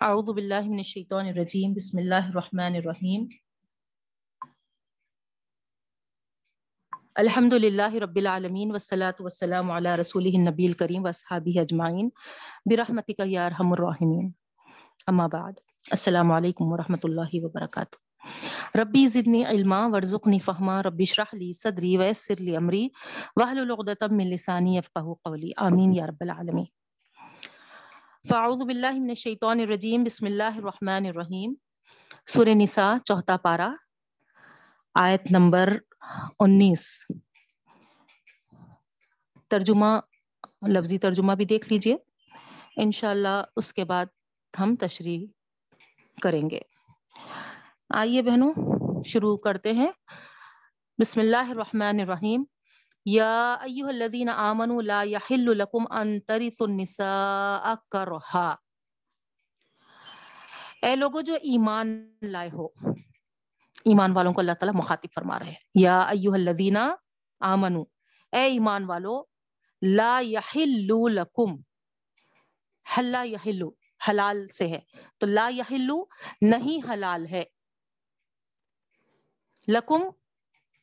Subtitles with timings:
[0.00, 3.24] اعوذ باللہ من الشیطان الرجیم، بسم اللہ الرحمن الرحیم.
[7.14, 12.08] الحمد للہ رب العالمین، والصلاة والسلام علی رسولہ النبی الکریم واصحابہ اجمعین،
[12.70, 14.30] برحمتک یا ارحم الراحمین.
[15.06, 18.78] اما بعد، السلام علیکم ورحمۃ اللہ وبرکاتہ.
[18.78, 22.88] ربی زدنی علما، ورزقنی فہما رب اشرح لی صدری ویسر لی امری،
[23.36, 25.50] واحلل عقدۃ من لسانی یفقهوا قولی.
[25.68, 26.75] آمین یا رب العالمین.
[28.28, 31.54] فاعوذ باللہ من الشیطان الرجیم، بسم اللہ الرحمن الرحیم۔
[32.26, 33.68] سورہ نساء، چوتھا پارا
[34.94, 35.76] آیت نمبر
[36.40, 37.02] انیس۔
[39.48, 39.86] ترجمہ،
[40.68, 41.96] لفظی ترجمہ بھی دیکھ لیجیے۔
[42.76, 44.06] انشاءاللہ اس کے بعد
[44.60, 45.26] ہم تشریح
[46.22, 46.60] کریں گے۔
[47.94, 48.52] آئیے بہنوں،
[49.04, 49.92] شروع کرتے ہیں۔
[51.00, 52.44] بسم اللہ الرحمن الرحیم۔
[53.06, 58.54] یا ایوہ الذین آمنوا لا یحل لکم ان ترثوا النساء کرہا
[60.82, 62.66] اے لوگو جو ایمان لائے ہو،
[63.84, 66.76] ایمان والوں کو اللہ تعالیٰ مخاطب فرما رہے ہیں۔ یا ایوہ الذین
[67.40, 67.84] آمنوا،
[68.32, 69.24] اے ایمان والو،
[69.82, 71.56] لا یحل لکم
[72.98, 73.70] حلا یحلو
[74.08, 74.80] حلال سے ہے۔
[75.18, 76.04] تو لا یحلو
[76.40, 77.44] نہیں حلال ہے۔
[79.68, 80.00] لکم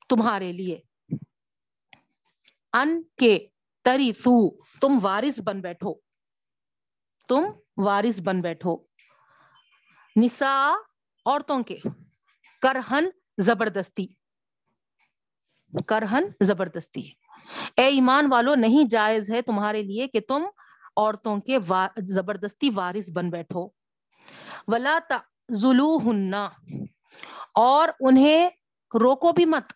[0.09, 0.92] تمہارے لیے۔
[2.73, 3.47] ان کے
[3.83, 4.35] تریثو
[4.79, 5.93] تم وارث بن بیٹھو۔
[7.27, 7.43] تم
[7.77, 8.77] وارث بن بیٹھو۔
[10.21, 10.71] نساء
[11.25, 11.77] عورتوں کے۔
[12.61, 13.05] کرہن
[13.37, 14.07] زبردستی۔
[15.87, 17.01] کرہن زبردستی۔
[17.77, 20.43] اے ایمان والو، نہیں جائز ہے تمہارے لیے کہ تم
[20.97, 21.57] عورتوں کے
[21.97, 23.67] زبردستی وارث بن بیٹھو۔
[24.67, 24.99] ولا
[25.51, 25.97] ذلو
[27.53, 28.49] اور انہیں
[28.93, 29.73] روکو بھی مت۔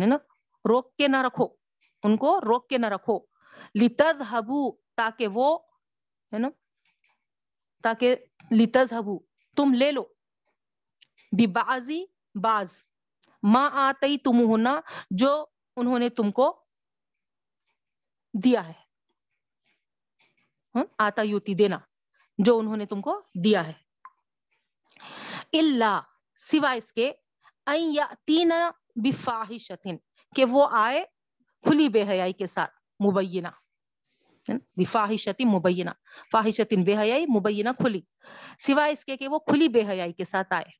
[0.00, 0.16] ہے نا؟
[0.68, 1.63] روک کے نہ رکھو۔
[2.04, 3.18] ان کو روک کے نہ رکھو۔
[3.80, 5.58] لتز ہبو تاکہ وہ،
[6.32, 6.48] ہے نا؟
[7.82, 8.16] تاکہ
[8.60, 9.18] لتز ہبو
[9.56, 10.04] تم لے لو۔
[11.52, 12.04] بازی
[12.34, 12.82] باز
[13.42, 16.64] ماں آتی تم ہونا جو انہوں نے تم کو
[18.44, 18.72] دیا ہے۔
[20.74, 21.78] ہاں؟ آتا یوتی دینا،
[22.38, 23.72] جو انہوں نے تم کو دیا ہے۔
[25.52, 26.00] اللہ
[26.36, 27.12] سوائے اس کے
[28.24, 28.52] تین
[28.96, 29.96] بفاحشتن
[30.36, 31.04] کہ وہ آئے
[31.64, 33.48] کھلی بے حیائی کے ساتھ مبینہ
[34.76, 35.90] بفاحشتی مبینہ،
[36.32, 38.00] فاحشتن بے حیائی، مبینہ کھلی۔
[38.58, 40.70] سوائے اس کے کہ وہ کھلی بے حیائی کے ساتھ آئے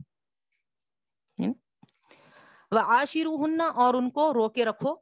[2.71, 4.95] وہ آشیرو ہننا اور ان کو روکے رکھو۔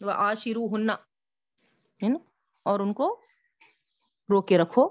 [0.00, 0.96] وہ آشیرو ہننا
[2.64, 3.20] اور ان کو
[4.28, 4.88] روکے رکھو۔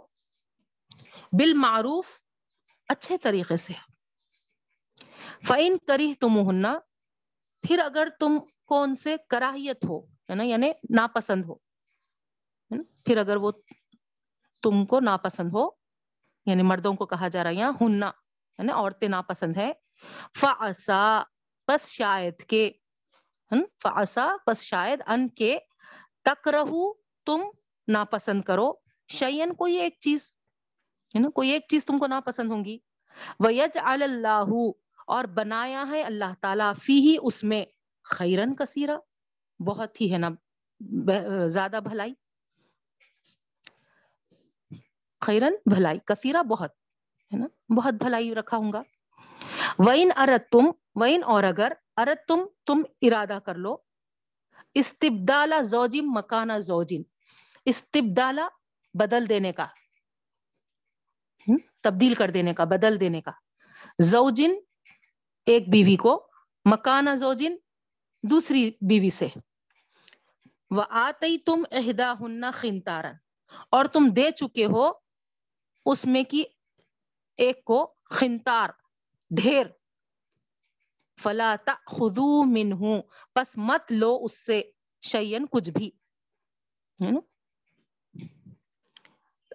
[1.39, 2.07] بالمعروف،
[2.89, 3.73] اچھے طریقے سے۔
[5.47, 6.79] فعین کری تم ہننا
[7.67, 8.38] پھر اگر تم
[8.69, 11.56] کو ان سے کراہیت ہو ہے نا یعنی ناپسند ہو
[13.06, 13.51] پھر اگر وہ
[14.63, 15.69] تم کو ناپسند ہو
[16.46, 18.12] یعنی مردوں کو کہا جا رہا ہے یہاں ہننا
[18.59, 19.72] یعنی عورتیں ناپسند ہے
[20.40, 21.03] فاسا
[21.68, 22.69] بس شاید کے
[23.81, 25.57] فاسا بس شاید ان کے
[26.25, 26.94] تک رہو
[27.28, 27.41] تم
[27.88, 28.72] ناپسند کرو
[29.09, 30.31] شعین کوئی ایک چیز
[31.16, 32.78] ہے نا کوئی ایک چیز تم کو ناپسند ہوں گی
[33.40, 34.53] ویج اللہ
[35.07, 37.63] اور بنایا ہے اللہ تعالیٰ فی ہی اس میں
[38.03, 38.97] خیرن کثیرہ
[39.66, 40.30] بہت ہی ہے نا
[41.47, 42.14] زیادہ بھلائی۔
[45.25, 46.72] خیرن، بھلائی کثیرہ بہت
[47.34, 47.47] ہے نا،
[47.78, 48.81] بہت بھلائی رکھا ہوں گا۔
[49.80, 50.66] وین ارت تم
[51.02, 53.75] وین اور اگر ارت تم تم ارادہ کر لو۔
[54.74, 57.02] استبدالا زوجم مکانا زوجن
[57.66, 58.47] استبدالا
[58.94, 59.68] بدل دینے کا۔
[61.81, 63.31] تبدیل کر دینے کا، بدل دینے کا۔
[64.00, 64.52] زوجن،
[65.46, 66.28] ایک بیوی کو
[66.66, 67.56] مکانا زوجن
[68.23, 69.28] دوسری بیوی سے۔
[70.72, 73.16] وہ آتی تم اہدا ہننا خنتارن
[73.72, 74.91] اور تم دے چکے ہو
[75.85, 76.44] اس میں کی
[77.38, 78.69] ایک کو خنتار،
[79.31, 79.66] ڈھیر۔
[81.17, 83.01] فلا خزو من ہوں
[83.35, 84.61] پس مت لو اس سے
[85.01, 85.90] شیئن کچھ بھی۔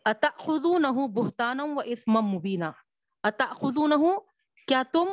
[0.04, 2.70] اتا خزو نہ بہتانم و اسم مبینہ
[3.24, 3.94] اتا خزو نہ
[4.66, 5.08] کیا تم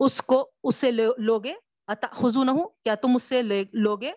[0.00, 1.54] اس کو اس سے لوگے؟
[1.88, 2.50] خزو نہ
[2.84, 3.42] کیا تم اس سے
[3.72, 4.12] لوگے؟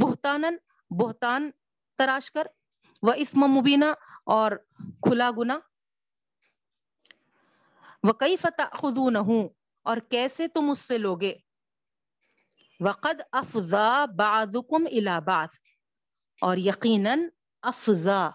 [0.00, 0.56] بہتانن
[0.90, 1.50] بہتان
[1.98, 2.46] تراش کر
[3.02, 3.84] وہ اسم مبینہ
[4.26, 4.52] اور
[5.02, 5.58] کھلا گنا
[8.02, 9.18] وہ کئی فتح خزو نہ
[9.82, 11.34] اور کیسے تم اس سے لوگے؟
[12.80, 15.48] وقد افزا بعضکم الى بعض۔
[16.42, 17.28] اور یقیناً
[17.62, 18.30] افزا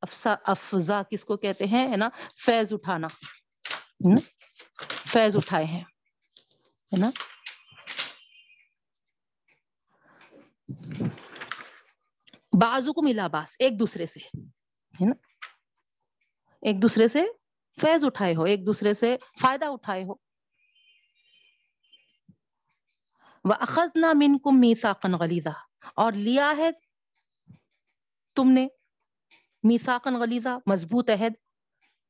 [0.00, 2.08] افزا افزا کس کو کہتے ہیں؟ ہے نا؟
[2.44, 3.06] فیض اٹھانا۔
[4.88, 5.84] فیض اٹھائے ہیں۔
[6.92, 7.10] ہے نا؟
[12.60, 14.20] بازو کو ملا باس، ایک دوسرے سے،
[15.00, 15.14] ہے نا؟
[16.62, 17.24] ایک دوسرے سے
[17.80, 20.14] فیض اٹھائے ہو، ایک دوسرے سے فائدہ اٹھائے ہو۔
[23.44, 25.48] وہ اخذ نہ من کم میساقن غلیزہ
[25.94, 26.70] اور لیا ہے
[28.36, 28.68] تم نے
[29.62, 31.32] میساقن غلیزہ مضبوط عہد۔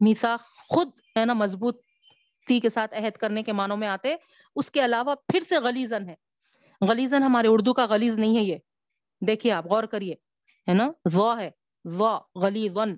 [0.00, 0.88] میسا خود،
[1.18, 1.80] ہے نا مضبوط
[2.48, 4.16] تی کے ساتھ عہد کرنے کے معنوں میں آتے۔
[4.56, 6.14] اس کے علاوہ پھر سے غلیزن ہے۔
[6.88, 8.56] غلیزن ہمارے اردو کا غلیز نہیں ہے یہ۔
[9.26, 10.14] دیکھیے آپ، غور کریے،
[10.69, 11.50] ہے نا؟ وا ہے،
[11.84, 12.96] وا غلیزن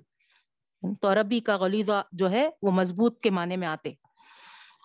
[1.01, 3.93] تو عربی کا غلیزہ جو ہے وہ مضبوط کے معنی میں آتے۔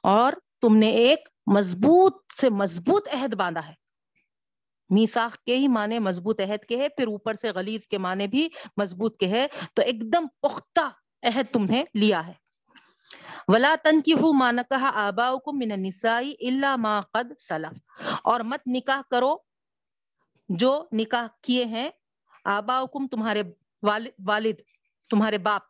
[0.03, 3.75] اور تم نے ایک مضبوط سے مضبوط عہد باندھا ہے۔
[4.91, 8.49] میساخ کے ہی معنی مضبوط عہد کے ہے، پھر اوپر سے غلیظ کے معنی بھی
[8.77, 10.81] مضبوط کے ہے۔ تو ایک دم پختہ
[11.23, 12.50] عہد تم نے لیا ہے۔
[13.49, 17.81] ولا تن کی ہوں مان کہا آبا کو من نسائی اللہ ما قد سلف۔
[18.25, 19.37] اور مت نکاح کرو
[20.49, 21.91] جو نکاح کیے ہیں
[22.45, 23.43] آبا حکم تمہارے
[23.83, 24.61] والد والد،
[25.11, 25.63] تمہارے باپ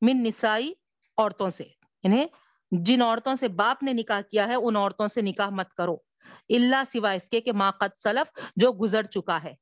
[0.00, 0.72] من نسائی
[1.18, 1.64] عورتوں سے۔
[2.02, 2.26] انہیں
[2.70, 5.96] جن عورتوں سے باپ نے نکاح کیا ہے، ان عورتوں سے نکاح مت کرو۔
[6.48, 9.54] اللہ سوا اس کے کہ قد سلف جو گزر چکا ہے۔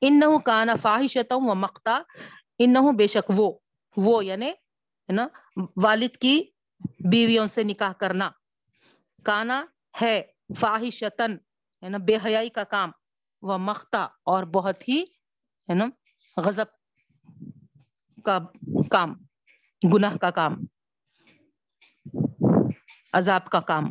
[0.00, 2.02] ان نہ کانا فاحشتا و مقتا
[2.58, 3.52] ان نہ بے شک وہ
[3.96, 4.52] وہ یعنی
[5.02, 5.28] ہے نا؟
[5.82, 6.44] والد کی
[7.00, 8.30] بیویوں سے نکاح کرنا۔
[9.24, 9.64] کانا
[10.02, 10.22] ہے
[10.56, 11.36] فاحشتن
[11.82, 12.90] ہے نا؟ بے حیائی کا کام۔
[13.42, 15.02] وہ مختا اور بہت ہی،
[15.68, 15.84] ہے نا؟
[16.36, 16.64] غضب
[18.24, 18.38] کا
[18.90, 19.14] کام،
[19.94, 20.56] گناہ کا کام،
[23.12, 23.84] عذاب کا کام۔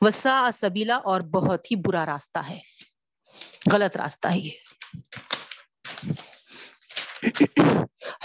[0.00, 2.60] وسا سبیلا اور بہت ہی برا راستہ ہے۔
[3.72, 4.50] غلط راستہ ہے یہ۔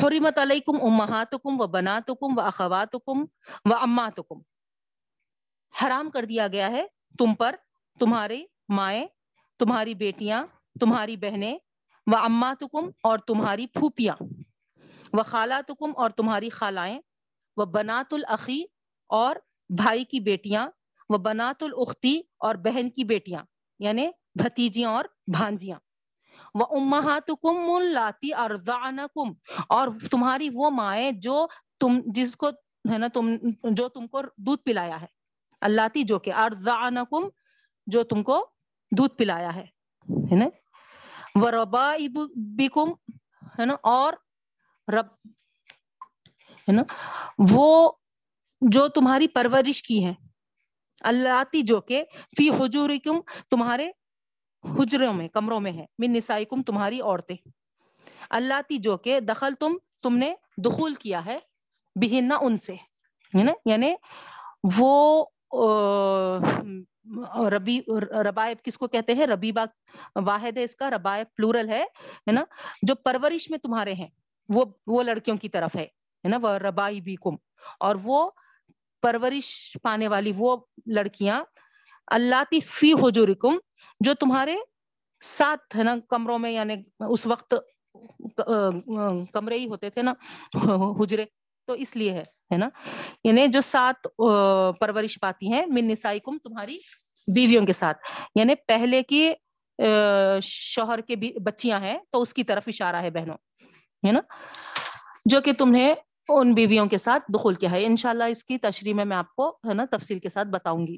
[0.04, 3.26] حرمت علیکم امہاتکم و بناتکم و اخواتکم
[3.66, 4.40] و اماتکم
[5.84, 6.86] حرام کر دیا گیا ہے
[7.18, 7.56] تم پر
[8.00, 9.06] تمہاری مائیں،
[9.60, 10.46] تمہاری بیٹیاں،
[10.80, 11.58] تمہاری بہنیں
[12.08, 14.16] و اماتکم اور تمہاری پھوپیاں۔
[15.14, 17.00] و خالاتکم اور تمہاری خالائیں۔
[17.58, 18.64] و بنات العقی
[19.10, 19.36] اور
[19.70, 20.70] بھائی کی بیٹیاں۔
[21.10, 23.44] وہ بنات الختی اور بہن کی بیٹیاں
[23.80, 25.80] یعنی بھتیجیاں اور بھانجیاں۔
[26.54, 29.34] وہ امہات کم لاتی ارزانکم
[29.70, 31.48] اور تمہاری وہ مائیں جو
[31.80, 32.50] تم جس کو
[32.92, 33.30] ہے نا تم
[33.64, 35.06] جو تم کو دودھ پلایا ہے۔
[35.62, 37.28] اللہ تی جو کہ ارزانکم
[37.88, 38.50] جو تم کو
[38.98, 39.66] دودھ پلایا ہے
[40.10, 40.46] ہے نا؟
[41.36, 42.92] وہ بکم
[43.60, 44.14] ہے نا؟ اور
[44.94, 45.30] رب،
[46.68, 46.84] ہے نا؟
[47.52, 47.92] وہ
[48.62, 50.14] جو تمہاری پرورش کی ہے
[51.02, 52.04] اللہ جو کہ
[52.38, 53.20] فی حجورکم
[53.52, 53.92] تمہارے
[54.64, 57.36] حجروں میں، کمروں میں ہے۔ من نسائکم، تمہاری عورتیں۔
[58.30, 61.38] اللہ تی جو کہ دخل تم تم نے دخول کیا ہے
[61.96, 62.76] بہن ان سے۔
[63.66, 63.96] یعنی
[64.78, 65.26] وہ
[67.50, 67.82] ربی،
[68.24, 69.66] ربائب کس کو کہتے ہیں؟ ربیبہ
[70.16, 71.86] واحد ہے اس کا، ربائب پلورل ہے
[72.32, 72.44] نا؟
[72.82, 74.08] جو پرورش میں تمہارے ہیں،
[74.50, 75.88] وہ وہ لڑکیوں کی طرف ہے
[76.24, 77.36] نا؟ وہ ربائی بھی کم
[77.80, 78.30] اور وہ
[79.02, 81.44] پرورش پانے والی وہ لڑکیاں
[82.08, 83.58] اللہ فی حجورکم،
[84.00, 84.56] جو تمہارے
[85.22, 86.76] ساتھ ہے نا، کمروں میں یعنی
[87.10, 87.54] اس وقت
[89.34, 90.14] کمرے ہی ہوتے تھے نا،
[91.00, 91.26] حجرے،
[91.68, 92.70] تو اس لیے ہے ہے نا؟
[93.24, 94.08] یعنی جو سات
[94.80, 96.78] پرورش پاتی ہیں، من نسائکم تمہاری
[97.34, 97.98] بیویوں کے ساتھ۔
[98.36, 99.32] یعنی پہلے کی
[100.42, 103.38] شوہر کے بچیاں ہیں، تو اس کی طرف اشارہ ہے بہنوں،
[104.08, 104.20] ہے نا؟
[105.26, 105.96] جو کہ تمہیں
[106.30, 109.50] ان بیویوں کے ساتھ دخول کیا ہے۔ انشاءاللہ اس کی تشریح میں میں آپ کو
[109.68, 110.98] ہے نا تفصیل کے ساتھ بتاؤں گی۔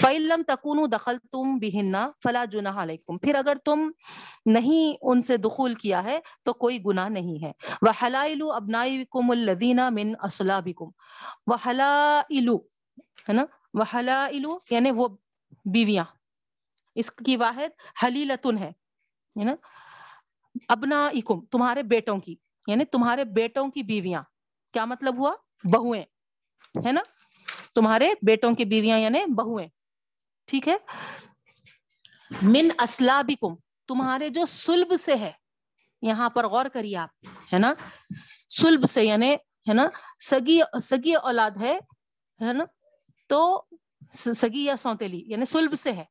[0.00, 3.90] فعلم تکون دخل تم بہننا فلا جناح علیکم پھر اگر تم
[4.46, 7.52] نہیں ان سے دخول کیا ہے تو کوئی گناہ نہیں ہے۔
[7.82, 10.88] وہ حلائل ابنائکم الذین من اسلابکم
[11.46, 12.48] وہ حلائل
[13.28, 15.08] ہے نا؟ وہ حلائل یعنی وہ
[15.64, 16.04] بیویاں۔
[16.94, 18.72] اس کی واحد حلیلتن ہے۔
[19.36, 19.54] نا؟
[20.68, 22.34] ابنائکم تمہارے بیٹوں کی
[22.66, 24.22] یعنی تمہارے بیٹوں کی بیویاں۔
[24.72, 26.04] کیا مطلب ہوا؟ بہویں
[26.86, 27.00] ہے نا؟
[27.74, 29.68] تمہارے بیٹوں کی بیویاں یعنی بہویں
[30.46, 30.76] ٹھیک ہے؟
[32.42, 33.54] من اسلابکم،
[33.88, 35.32] تمہارے جو سلب سے ہے،
[36.02, 37.74] یہاں پر غور کریے آپ، ہے نا؟
[38.48, 39.34] سلب سے یعنی
[39.68, 39.88] ہے نا؟
[40.24, 41.78] سگی سگی اولاد ہے
[42.40, 42.64] ہے نا؟
[43.26, 43.62] تو
[44.12, 46.04] سگی یا سوتےلی یعنی سلب سے ہے۔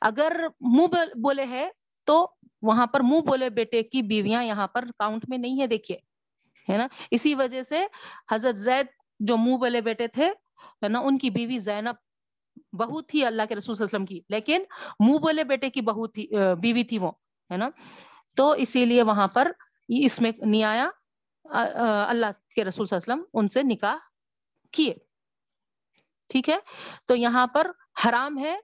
[0.00, 1.68] اگر منہ بولے ہے،
[2.04, 6.09] تو وہاں پر منہ بولے بیٹے کی بیویاں یہاں پر کاؤنٹ میں نہیں ہے، دیکھیے۔
[6.68, 7.84] ہے نا؟ اسی وجہ سے
[8.32, 8.86] حضرت زید
[9.20, 10.26] جو منہ بلے بیٹے تھے،
[10.82, 11.94] ہے نا، ان کی بیوی زینب
[12.72, 14.62] بہو تھی اللہ کے رسول صلی اللہ علیہ وسلم کی، لیکن
[15.00, 16.26] منہ بولے بیٹے کی بہو تھی
[16.62, 17.10] بیوی تھی وہ،
[17.50, 17.68] ہے نا؟
[18.36, 19.50] تو اسی لیے وہاں پر
[19.88, 20.88] اس میں نہیں آیا
[21.44, 23.96] اللہ کے رسول صلی اللہ علیہ وسلم ان سے نکاح
[24.72, 24.94] کیے۔
[26.30, 26.58] ٹھیک ہے؟
[27.06, 27.70] تو یہاں پر
[28.04, 28.56] حرام ہے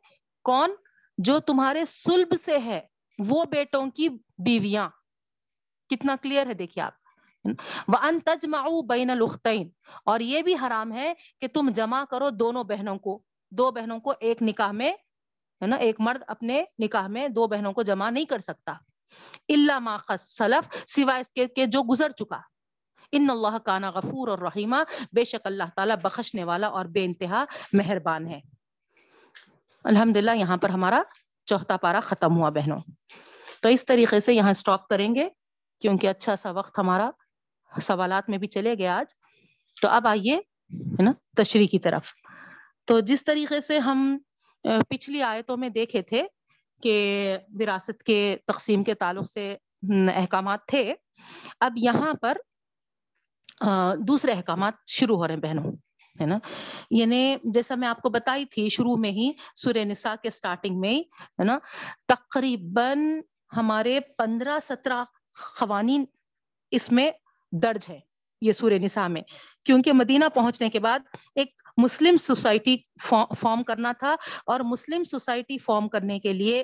[0.44, 0.74] کون؟
[1.18, 2.80] جو تمہارے سلب سے ہے،
[3.18, 4.08] وہ بیٹوں کی
[4.46, 4.88] بیویاں۔
[5.90, 6.94] کتنا کلیئر ہے دیکھیے آپ۔
[7.88, 9.10] وہ ان تجمعوا بین
[10.04, 14.12] اور یہ بھی حرام ہے کہ تم جمع کرو دونوں بہنوں کو، دو بہنوں کو
[14.20, 14.92] ایک نکاح میں،
[15.62, 18.72] ہے نا، ایک مرد اپنے نکاح میں دو بہنوں کو جمع نہیں کر سکتا۔
[19.48, 22.38] اللہ ما سلف سوائے اس کے جو گزر چکا۔
[23.12, 24.76] ان اللہ کانا غفور اور رحیمہ
[25.12, 28.40] بے شک اللہ تعالیٰ بخشنے والا اور بے انتہا مہربان ہے۔
[29.84, 31.02] الحمد للہ یہاں پر ہمارا
[31.46, 32.78] چوتھا پارا ختم ہوا بہنوں۔
[33.62, 35.28] تو اس طریقے سے یہاں اسٹاپ کریں گے،
[35.80, 37.10] کیونکہ اچھا سا وقت ہمارا
[37.80, 39.06] سوالات میں بھی چلے گیا آج۔
[39.82, 42.12] تو اب آئیے، ہے نا، تشریح کی طرف۔
[42.84, 44.18] تو جس طریقے سے ہم
[44.62, 46.26] پچھلی آیتوں میں دیکھے تھے
[46.82, 49.56] کہ وراثت کے تقسیم کے تعلق سے
[50.14, 50.94] احکامات تھے،
[51.60, 52.36] اب یہاں پر
[53.98, 55.72] دوسرے احکامات شروع ہو رہے ہیں بہنوں،
[56.20, 56.38] ہے نا۔
[56.90, 60.98] یعنی جیسا میں آپ کو بتائی تھی، شروع میں ہی سورہ نساء کے سٹارٹنگ میں
[61.22, 61.58] ہے نا،
[62.06, 63.20] تقریباً
[63.56, 65.04] ہمارے پندرہ سترہ
[65.60, 66.04] قوانین
[66.70, 67.10] اس میں
[67.62, 67.98] درج ہے،
[68.42, 69.22] یہ سورہ نساء میں۔
[69.64, 70.98] کیونکہ مدینہ پہنچنے کے بعد
[71.34, 74.14] ایک مسلم سوسائٹی فارم کرنا تھا
[74.46, 76.60] اور مسلم سوسائٹی فارم کرنے کے لیے،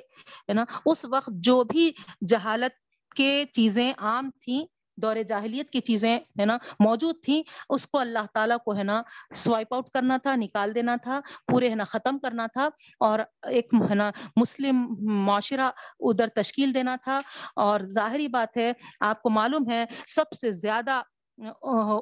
[0.49, 1.91] ہے نا، اس وقت جو بھی
[2.27, 2.81] جہالت
[3.15, 4.63] کے چیزیں عام تھیں
[4.97, 9.01] دور جاہلیت کی چیزیں ہے نا موجود تھیں، اس کو اللہ تعالیٰ کو ہے نا
[9.35, 12.67] سوائپ آؤٹ کرنا تھا، نکال دینا تھا، پورے ہے نا ختم کرنا تھا
[12.99, 14.85] اور ایک ہے نا مسلم
[15.25, 15.69] معاشرہ
[15.99, 17.19] ادھر تشکیل دینا تھا۔
[17.55, 21.01] اور ظاہری بات ہے، آپ کو معلوم ہے، سب سے زیادہ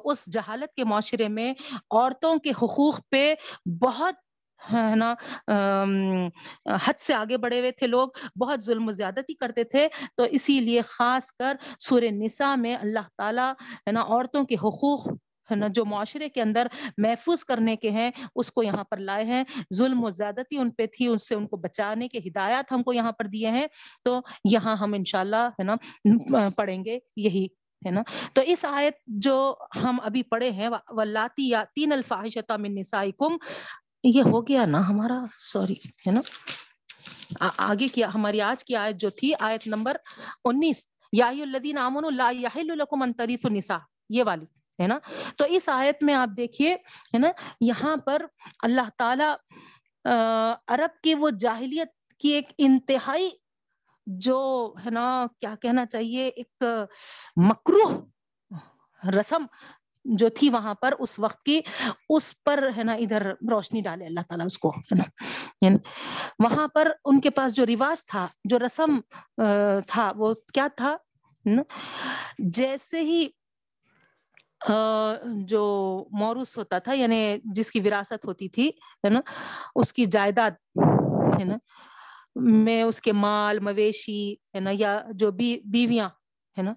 [0.04, 1.52] اس جہالت کے معاشرے میں
[1.90, 3.34] عورتوں کے حقوق پہ
[3.82, 4.14] بہت
[4.72, 5.14] ہے نا؟
[6.86, 8.08] حد سے آگے بڑھے ہوئے تھے لوگ،
[8.40, 13.08] بہت ظلم و زیادتی کرتے تھے۔ تو اسی لیے خاص کر سورہ نساء میں اللہ
[13.18, 13.52] تعالیٰ
[13.86, 15.06] ہے نا، عورتوں کے حقوق
[15.50, 16.66] ہے نا، جو معاشرے کے اندر
[16.98, 19.42] محفوظ کرنے کے ہیں، اس کو یہاں پر لائے ہیں۔
[19.74, 22.92] ظلم و زیادتی ان پہ تھی، اس سے ان کو بچانے کے ہدایات ہم کو
[22.92, 23.66] یہاں پر دیے ہیں۔
[24.04, 25.74] تو یہاں ہم انشاءاللہ ہے نا،
[26.56, 27.46] پڑھیں گے یہی
[27.86, 28.02] ہے نا۔
[28.32, 33.36] تو اس آیت جو ہم ابھی پڑھے ہیں ولاتی یا تین الفاحشتا من نسائکم
[34.04, 35.74] یہ ہو گیا نا ہمارا سوری
[36.06, 36.20] ہے نا؟
[37.58, 39.96] آگے کیا ہماری آج کی آیت جو تھی، آیت نمبر
[40.44, 43.78] انیس، یا الذین آمنوا لا یحل لکم ان تریثوا النساء،
[44.10, 44.44] یہ والی،
[44.80, 44.98] ہے نا؟
[45.36, 46.74] تو اس آیت میں آپ دیکھیے،
[47.14, 47.30] ہے نا،
[47.60, 48.26] یہاں پر
[48.62, 49.30] اللہ تعالی
[50.74, 51.90] عرب کی وہ جاہلیت
[52.20, 53.30] کی ایک انتہائی
[54.06, 54.40] جو،
[54.84, 55.04] ہے نا،
[55.40, 56.64] کیا کہنا چاہیے، ایک
[57.48, 57.98] مکروح
[59.02, 59.46] رسم
[60.04, 61.60] جو تھی وہاں پر اس وقت کی،
[62.08, 65.04] اس پر ہے نا ادھر روشنی ڈالے اللہ تعالیٰ اس کو، ہے نا۔
[65.62, 65.76] یعنی
[66.38, 69.00] وہاں پر ان کے پاس جو رواج تھا، جو رسم
[69.86, 70.96] تھا، وہ کیا تھا؟
[72.38, 73.28] جیسے ہی
[75.44, 75.62] جو
[76.12, 78.68] موروث ہوتا تھا یعنی جس کی وراثت ہوتی تھی،
[79.04, 79.20] ہے نا،
[79.74, 80.50] اس کی جائیداد،
[81.38, 81.56] ہے نا،
[82.36, 86.08] میں اس کے مال، مویشی، ہے نا، یا جو بیویاں،
[86.58, 86.74] ہے نا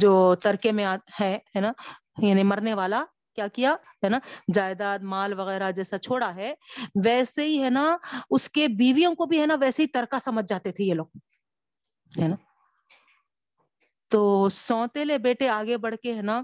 [0.00, 0.86] جو ترکے میں
[1.20, 1.72] ہے نا؟
[2.18, 3.04] یعنی مرنے والا،
[3.38, 3.74] کیا کیا؟
[4.04, 4.18] ہے نا؟
[4.54, 6.52] جائیداد، مال وغیرہ جیسا چھوڑا ہے،
[7.04, 7.84] ویسے ہی، ہے نا،
[8.30, 11.06] اس کے بیویوں کو بھی، ہے نا، ویسے ہی ترکا سمجھ جاتے تھے یہ لوگ،
[12.12, 12.36] ہے نا؟
[14.10, 16.42] تو سوتےلے بیٹے آگے بڑھ کے، ہے نا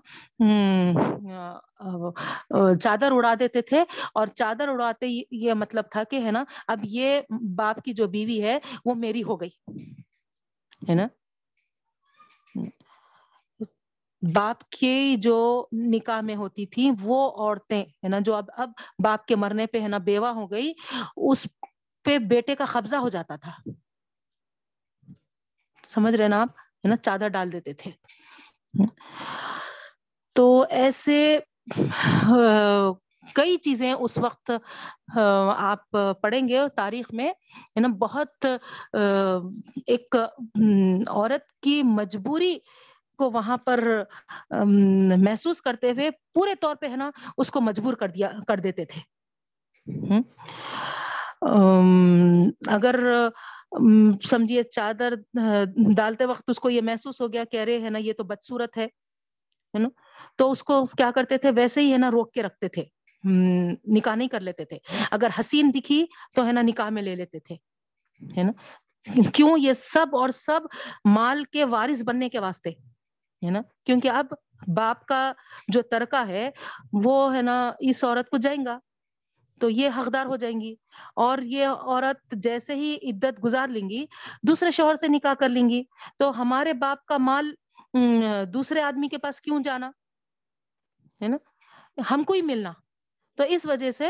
[2.80, 7.21] چادر اڑا دیتے تھے، اور چادر اڑاتے یہ مطلب تھا کہ، ہے نا، اب یہ
[7.56, 9.50] باپ کی جو بیوی ہے، وہ میری ہو گئی،
[10.88, 11.06] ہے نا؟
[14.35, 18.71] باپ کی جو نکاح میں ہوتی تھی، وہ عورتیں، ہے نا، جو اب اب
[19.04, 20.73] باپ کے مرنے پہ، ہے نا، بیوہ ہو گئی،
[21.16, 21.47] اس
[22.04, 23.52] پہ بیٹے کا قبضہ ہو جاتا تھا۔
[25.87, 27.90] سمجھ رہے نا آپ؟ ہے نا، چادر ڈال دیتے تھے۔
[30.33, 31.38] تو ایسے،
[33.35, 34.50] کئی چیزیں اس وقت،
[35.56, 35.90] آپ
[36.21, 38.47] پڑھیں گے تاریخ میں، ہے نا، بہت
[39.87, 40.16] ایک
[41.09, 42.59] عورت کی مجبوری
[43.16, 44.02] کو وہاں پر
[45.16, 48.85] محسوس کرتے ہوئے پورے طور پہ ہے نا، اس کو مجبور کر دیا، کر دیتے
[48.85, 49.00] تھے۔
[52.66, 53.28] اگر
[54.23, 55.14] سمجھیے چادر
[55.96, 58.78] ڈالتے وقت اس کو یہ محسوس ہو گیا، کہہ رہے ہے نا، یہ تو بدسورت
[58.78, 58.87] ہے
[59.75, 59.88] نا؟
[60.37, 62.85] تو اس کو کیا کرتے تھے؟ ویسے ہی ہے نا، روک کے رکھتے تھے۔
[63.85, 64.78] نکاح نہیں کر لیتے تھے۔
[65.11, 66.04] اگر حسین دکھی
[66.37, 67.54] تو ہے نا، نکاح میں لے لیتے تھے،
[68.37, 68.52] ہے نا؟
[69.35, 70.61] کیوں یہ سب اور سب
[71.04, 72.70] مال کے وارث بننے کے واسطے؟
[73.45, 74.26] ہے نا؟ کیونکہ اب
[74.76, 75.33] باپ کا
[75.69, 76.50] جو ترکا ہے،
[76.93, 78.78] وہ ہے نا اس عورت کو جائیں گا۔
[79.61, 80.75] تو یہ حقدار ہو جائیں گی۔
[81.16, 84.07] اور یہ عورت جیسے ہی عدت گزار لیں گی،
[84.43, 85.83] دوسرے شوہر سے نکاح کر لیں گی۔
[86.19, 87.55] تو ہمارے باپ کا مال
[88.55, 89.90] دوسرے آدمی کے پاس کیوں جانا؟
[91.23, 91.37] ہے نا؟
[92.11, 92.73] ہم کو ہی ملنا۔
[93.37, 94.07] تو اس وجہ سے،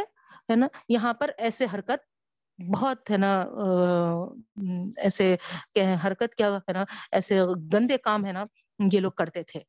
[0.50, 1.98] ہے نا، یہاں پر ایسے حرکت
[2.74, 3.44] بہت، ہے نا
[4.96, 5.36] ایسے
[6.06, 7.40] حرکت کیا ہے نا، ایسے
[7.72, 8.44] گندے کام ہے نا۔
[8.78, 9.60] یہ لوگ کرتے تھے۔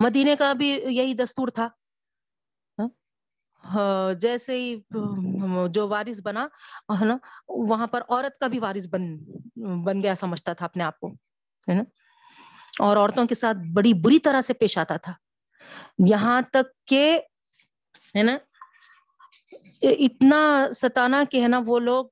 [0.00, 1.68] مدینے کا بھی یہی دستور تھا۔
[3.64, 4.76] ہاں، جیسے ہی،
[5.70, 6.46] جو وارث بنا،
[7.00, 7.16] ہے نا،
[7.48, 9.02] وہاں پر عورت کا بھی وارث بن
[9.84, 11.08] بن گیا سمجھتا تھا اپنے آپ کو،
[11.68, 11.82] ہے نا۔
[12.78, 15.12] اور عورتوں کے ساتھ بڑی بری طرح سے پیش آتا تھا۔
[16.06, 17.20] یہاں تک کہ،
[18.16, 18.36] ہے نا،
[19.82, 22.06] اتنا ستانا کہ، ہے نا، وہ لوگ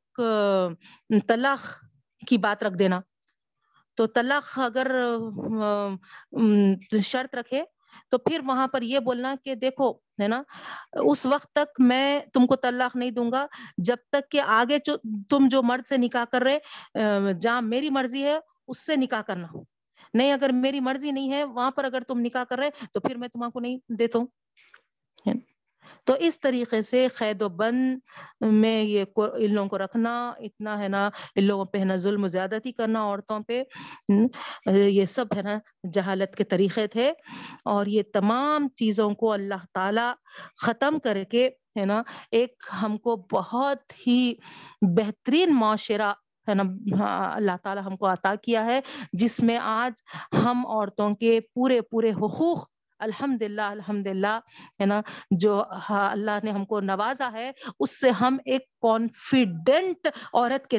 [1.29, 1.85] طلاق
[2.29, 3.01] کی بات رکھ دینا۔
[4.01, 4.87] تو طلاق اگر
[7.05, 7.63] شرط رکھے،
[8.09, 9.91] تو پھر وہاں پر یہ بولنا کہ دیکھو،
[10.23, 10.43] ہے نا،
[11.05, 13.47] اس وقت تک میں تم کو طلاق نہیں دوں گا،
[13.79, 14.97] جب تک کہ آگے جو
[15.31, 18.39] تم جو مرد سے نکاح کر رہے جہاں میری مرضی ہے،
[18.69, 19.47] اس سے نکاح کرنا۔
[20.15, 23.19] نہیں، اگر میری مرضی نہیں ہے، وہاں پر اگر تم نکاح کر رہے، تو پھر
[23.19, 24.27] میں تمہارے کو نہیں دیتا ہوں۔
[26.05, 27.99] تو اس طریقے سے قید و بند
[28.41, 32.27] میں یہ ان لوگوں کو رکھنا، اتنا ہے نا ان لوگوں پہ ہے نا ظلم
[32.27, 33.63] زیادتی کرنا عورتوں پہ
[34.67, 35.59] یہ سب ہے نا
[35.93, 37.13] جہالت کے طریقے تھے۔
[37.65, 40.09] اور یہ تمام چیزوں کو اللہ تعالی
[40.63, 44.35] ختم کر کے ہے نا ایک ہم کو بہت ہی
[44.97, 46.13] بہترین معاشرہ
[46.49, 46.63] ہے نا،
[47.35, 48.81] اللہ تعالی ہم کو عطا کیا ہے،
[49.13, 50.01] جس میں آج
[50.45, 52.67] ہم عورتوں کے پورے پورے حقوق
[53.01, 54.39] الحمد للہ الحمد للہ
[54.81, 60.67] ہے نا، جو اللہ نے ہم کو نوازا ہے، اس سے ہم ایک کانفیڈنٹ عورت
[60.67, 60.79] کے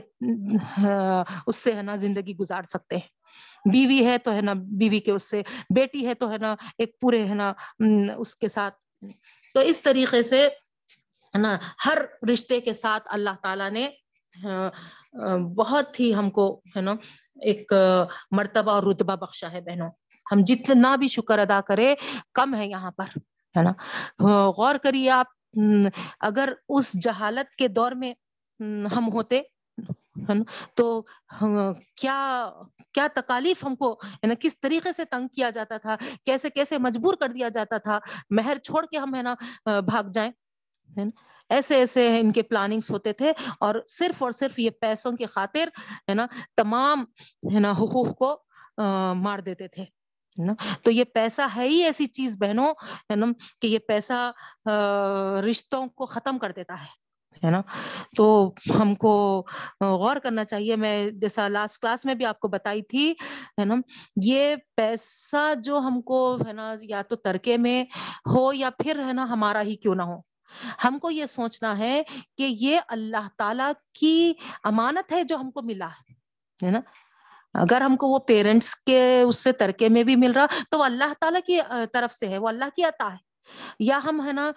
[1.47, 5.11] اس سے، ہے نا، زندگی گزار سکتے ہیں۔ بیوی ہے تو، ہے نا، بیوی کے
[5.11, 5.41] اس سے،
[5.75, 7.53] بیٹی ہے تو، ہے نا، ایک پورے، ہے نا
[8.17, 8.75] اس کے ساتھ۔
[9.53, 10.47] تو اس طریقے سے
[11.33, 11.97] نا، ہر
[12.33, 13.87] رشتے کے ساتھ اللہ تعالیٰ نے
[15.57, 16.93] بہت ہی ہم کو، ہے نا،
[17.41, 17.71] ایک
[18.31, 19.89] مرتبہ اور رتبہ بخشا ہے بہنوں۔
[20.31, 21.93] ہم جتنا بھی شکر ادا کرے
[22.33, 23.17] کم ہے یہاں پر،
[23.55, 23.71] ہے نا؟
[24.57, 25.57] غور کریے آپ،
[26.19, 28.13] اگر اس جہالت کے دور میں
[28.95, 29.41] ہم ہوتے
[30.75, 31.01] تو
[32.01, 32.19] کیا
[32.93, 37.13] کیا تکالیف ہم کو نا؟ کس طریقے سے تنگ کیا جاتا تھا؟ کیسے کیسے مجبور
[37.19, 39.33] کر دیا جاتا تھا؟ مہر چھوڑ کے ہم، ہے نا،
[39.81, 40.31] بھاگ جائیں
[41.49, 45.69] ایسے ایسے ان کے پلاننگس ہوتے تھے اور صرف اور صرف یہ پیسوں کی خاطر،
[46.09, 46.25] ہے نا،
[46.57, 47.03] تمام،
[47.53, 48.35] ہے نا، حقوق کو
[49.23, 49.85] مار دیتے تھے۔
[50.37, 52.67] نا؟ تو یہ پیسہ ہے ہی ایسی چیز بہنوں،
[53.09, 53.25] ہے نا؟
[53.61, 54.31] کہ یہ پیسہ
[55.49, 57.01] رشتوں کو ختم کر دیتا ہے
[57.45, 57.61] ہے نا؟
[58.17, 59.45] تو ہم کو
[59.81, 63.11] غور کرنا چاہیے۔ میں جیسا لاسٹ کلاس میں بھی آپ کو بتائی تھی،
[63.59, 63.75] ہے نا؟
[64.23, 67.83] یہ پیسہ جو ہم کو، ہے نا، یا تو ترکے میں
[68.35, 70.21] ہو یا پھر، ہے نا، ہمارا ہی کیوں نہ ہو۔
[70.83, 72.01] ہم کو یہ سوچنا ہے
[72.37, 73.63] کہ یہ اللہ تعالی
[73.93, 75.89] کی امانت ہے جو ہم کو ملا
[76.63, 76.79] ہے نا؟
[77.53, 80.83] اگر ہم کو وہ پیرنٹس کے اس سے ترکے میں بھی مل رہا تو وہ
[80.83, 81.59] اللہ تعالیٰ کی
[81.93, 83.31] طرف سے ہے، وہ اللہ کی عطا ہے۔
[83.79, 84.51] یا ہم ہے نا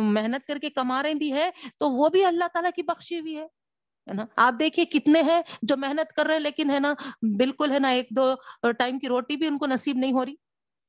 [0.00, 3.36] محنت کر کے کما رہے بھی ہے تو وہ بھی اللہ تعالیٰ کی بخشی ہوئی
[3.38, 3.46] ہے
[4.12, 6.94] نا؟ آپ دیکھیے کتنے ہیں جو محنت کر رہے ہیں لیکن ہے نا،
[7.36, 8.34] بالکل ہے نا، ایک دو
[8.72, 10.34] ٹائم کی روٹی بھی ان کو نصیب نہیں ہو رہی،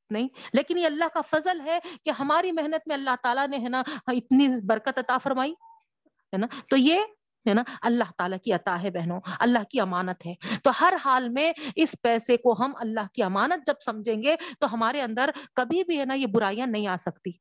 [0.09, 3.69] نہیں؟ لیکن یہ اللہ کا فضل ہے کہ ہماری محنت میں اللہ تعالیٰ نے ہے
[3.69, 6.99] نا، اتنی برکت عطا فرمائی، ہے نا؟ تو یہ
[7.49, 11.29] ہے نا؟ اللہ تعالیٰ کی عطا ہے بہنوں، اللہ کی امانت ہے۔ تو ہر حال
[11.29, 15.83] میں اس پیسے کو ہم اللہ کی امانت جب سمجھیں گے تو ہمارے اندر کبھی
[15.83, 17.31] بھی ہے نا یہ برائیاں نہیں آ سکتی۔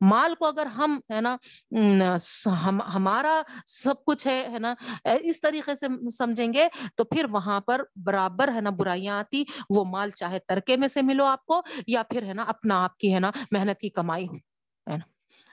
[0.00, 1.36] مال کو اگر ہم ہے نا
[2.94, 4.74] ہمارا سب کچھ ہے ہے نا
[5.04, 9.84] اس طریقے سے سمجھیں گے تو پھر وہاں پر برابر ہے نا برائیاں آتی، وہ
[9.84, 13.14] مال چاہے ترکے میں سے ملو آپ کو یا پھر ہے نا اپنا آپ کی
[13.14, 14.51] ہے نا محنت کی کمائی ہو۔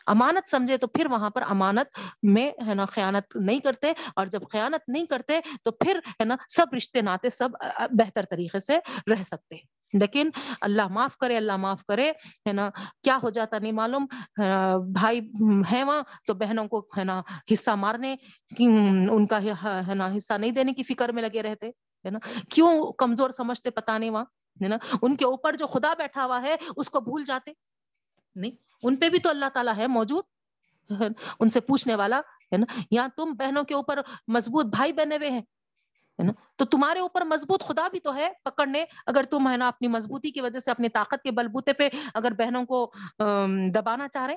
[0.08, 4.42] امانت سمجھے تو پھر وہاں پر امانت میں ہے نا خیانت نہیں کرتے اور جب
[4.52, 7.50] خیانت نہیں کرتے تو پھر ہے نا سب رشتے ناتے سب
[7.92, 8.78] بہتر طریقے سے
[9.12, 9.56] رہ سکتے
[9.94, 10.30] لیکن
[10.62, 12.10] اللہ معاف کرے، اللہ معاف کرے
[12.48, 12.70] ہے نا
[13.04, 14.06] کیا ہو جاتا نہیں معلوم
[14.94, 15.20] بھائی
[15.72, 17.22] ہے وہاں تو بہنوں کو ہے نا
[17.54, 18.16] حصہ مارنے
[18.60, 21.68] ان کا ہاں، ہے نا حصہ نہیں دینے کی فکر میں لگے رہتے
[22.06, 24.26] ہے نا کیوں کمزور سمجھتے پتا نہیں وہاں
[24.64, 27.52] ہے نا ان کے اوپر جو خدا بیٹھا ہوا ہے اس کو بھول جاتے
[28.36, 28.52] نہیں،
[28.84, 30.24] ان پہ بھی تو اللہ تعالیٰ ہے موجود،
[31.40, 32.20] ان سے پوچھنے والا،
[32.54, 35.42] ہے نا؟ یا تم بہنوں کے اوپر مضبوط بھائی بنے ہوئے ہیں
[36.20, 39.88] نا؟ تو تمہارے اوپر مضبوط خدا بھی تو ہے پکڑنے، اگر تم، ہے نا، اپنی
[39.88, 42.92] مضبوطی کی وجہ سے، اپنی طاقت کے بلبوتے پہ اگر بہنوں کو
[43.74, 44.36] دبانا چاہ رہے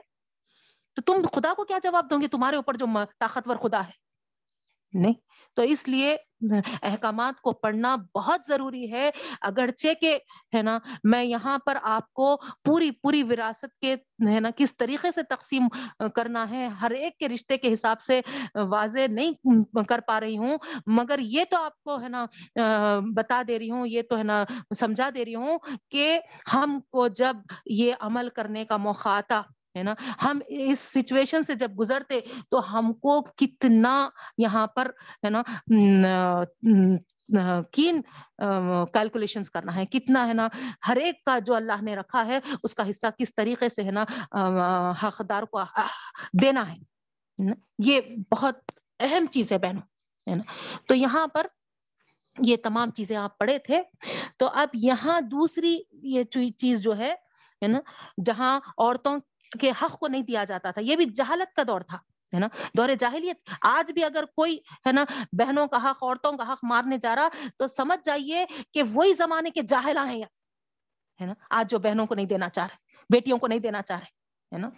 [0.94, 2.86] تو تم خدا کو کیا جواب دو گے؟ تمہارے اوپر جو
[3.18, 3.92] طاقتور خدا ہے۔
[4.94, 5.14] نہیں۔
[5.56, 6.16] تو اس لیے
[6.82, 10.16] احکامات کو پڑھنا بہت ضروری ہے۔ اگرچہ کہ،
[10.56, 13.94] ہے نا، میں یہاں پر آپ کو پوری پوری وراثت کے،
[14.28, 15.68] ہے نا، کس طریقے سے تقسیم
[16.14, 18.20] کرنا ہے، ہر ایک کے رشتے کے حساب سے
[18.70, 19.32] واضح نہیں
[19.88, 22.24] کر پا رہی ہوں۔ مگر یہ تو آپ کو، ہے نا
[23.16, 24.44] بتا دے رہی ہوں، یہ تو، ہے نا،
[24.78, 25.58] سمجھا دے رہی ہوں
[25.90, 26.18] کہ
[26.54, 29.42] ہم کو جب یہ عمل کرنے کا موقع آتا
[29.76, 34.08] ہے نا؟ ہم اس سچویشن سے جب گزرتے تو ہم کو کتنا
[34.38, 34.90] یہاں پر
[35.24, 35.42] ہے نا
[37.72, 38.00] کین
[38.92, 40.48] کیلکولیشنز کرنا ہے۔ کتنا ہے نا،
[40.88, 43.90] ہر ایک کا جو اللہ نے رکھا ہے، اس کا حصہ کس طریقے سے ہے
[43.90, 44.04] نا
[45.02, 45.60] حقدار کو
[46.42, 46.76] دینا ہے۔
[47.84, 48.00] یہ
[48.32, 48.56] بہت
[49.00, 49.82] اہم چیز ہے بہنوں،
[50.30, 50.42] ہے نا؟
[50.88, 51.46] تو یہاں پر
[52.38, 53.82] یہ تمام چیزیں آپ پڑھے تھے۔
[54.38, 56.22] تو اب یہاں دوسری یہ
[56.58, 57.14] چیز جو ہے
[57.62, 57.80] نا،
[58.24, 59.18] جہاں عورتوں
[59.60, 61.98] کے حق کو نہیں دیا جاتا تھا، یہ بھی جہالت کا دور تھا،
[62.32, 66.52] ہے نا؟ دور جاہلیت۔ آج بھی اگر کوئی، ہے نا، بہنوں کا حق، عورتوں کا
[66.52, 70.22] حق مارنے جا رہا، تو سمجھ جائیے کہ وہی زمانے کے جاہلا ہیں،
[71.20, 73.98] ہے نا؟ آج جو بہنوں کو نہیں دینا چاہ رہے، بیٹیوں کو نہیں دینا چاہ
[73.98, 74.10] رہے،
[74.52, 74.70] ہے نا؟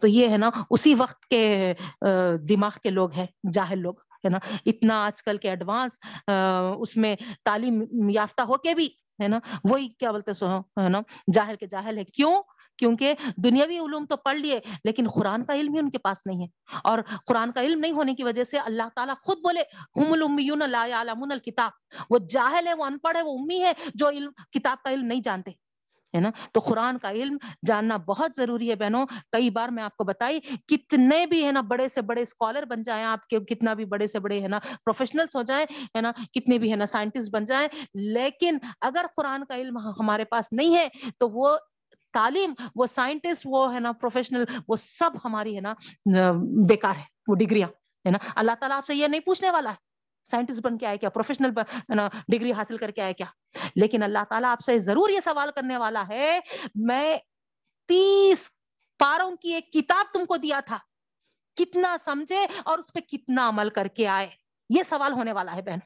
[0.00, 1.74] تو یہ، ہے نا، اسی وقت کے
[2.48, 5.98] دماغ کے لوگ ہیں، جاہل لوگ، ہے نا؟ اتنا آج کل کے ایڈوانس
[6.78, 8.88] اس میں تعلیم یافتہ ہو کے بھی،
[9.22, 9.38] ہے نا،
[9.70, 10.48] وہی کیا بولتے سو،
[10.80, 11.00] ہے نا،
[11.34, 12.34] جاہل کے جاہل ہے کیوں؟
[12.78, 16.42] کیونکہ دنیاوی علوم تو پڑھ لیے، لیکن قرآن کا علم ہی ان کے پاس نہیں
[16.42, 16.46] ہے۔
[16.84, 19.60] اور قرآن کا علم نہیں ہونے کی وجہ سے اللہ تعالیٰ خود بولے،
[19.96, 21.70] ہم الامیون لا یعلمون الکتاب
[22.10, 25.06] وہ جاہل ہے، وہ ان پڑھ ہے، وہ امی ہے جو علم، کتاب کا علم
[25.06, 25.50] نہیں جانتے،
[26.14, 29.96] ہے نا؟ تو قرآن کا علم جاننا بہت ضروری ہے بہنوں۔ کئی بار میں آپ
[29.96, 33.74] کو بتائی، کتنے بھی، ہے نا، بڑے سے بڑے اسکالر بن جائیں آپ کے، کتنا
[33.74, 35.64] بھی بڑے سے بڑے، ہے نا پروفیشنلس ہو جائیں،
[35.96, 40.24] ہے نا، کتنے بھی، ہے نا سائنٹسٹ بن جائیں، لیکن اگر قرآن کا علم ہمارے
[40.24, 41.56] پاس نہیں ہے تو وہ
[42.14, 45.74] تعلیم، وہ سائنٹسٹ وہ ہے نا پروفیشنل وہ سب ہماری ہے نا
[46.68, 49.74] بیکار ہے، وہ ڈگریاں ہے نا۔ اللہ تعالیٰ آپ سے یہ نہیں پوچھنے والا ہے
[50.30, 51.50] سائنٹسٹ بن کے آئے کیا پروفیشنل
[52.28, 53.26] ڈگری حاصل کر کے آئے کیا۔
[53.76, 56.40] لیکن اللہ تعالیٰ آپ سے ضرور یہ سوال کرنے والا ہے،
[56.74, 57.18] میں
[57.88, 58.50] تیس
[58.98, 60.78] پاروں کی ایک کتاب تم کو دیا تھا،
[61.56, 64.28] کتنا سمجھے اور اس پہ کتنا عمل کر کے آئے۔
[64.70, 65.78] یہ سوال ہونے والا ہے بہن۔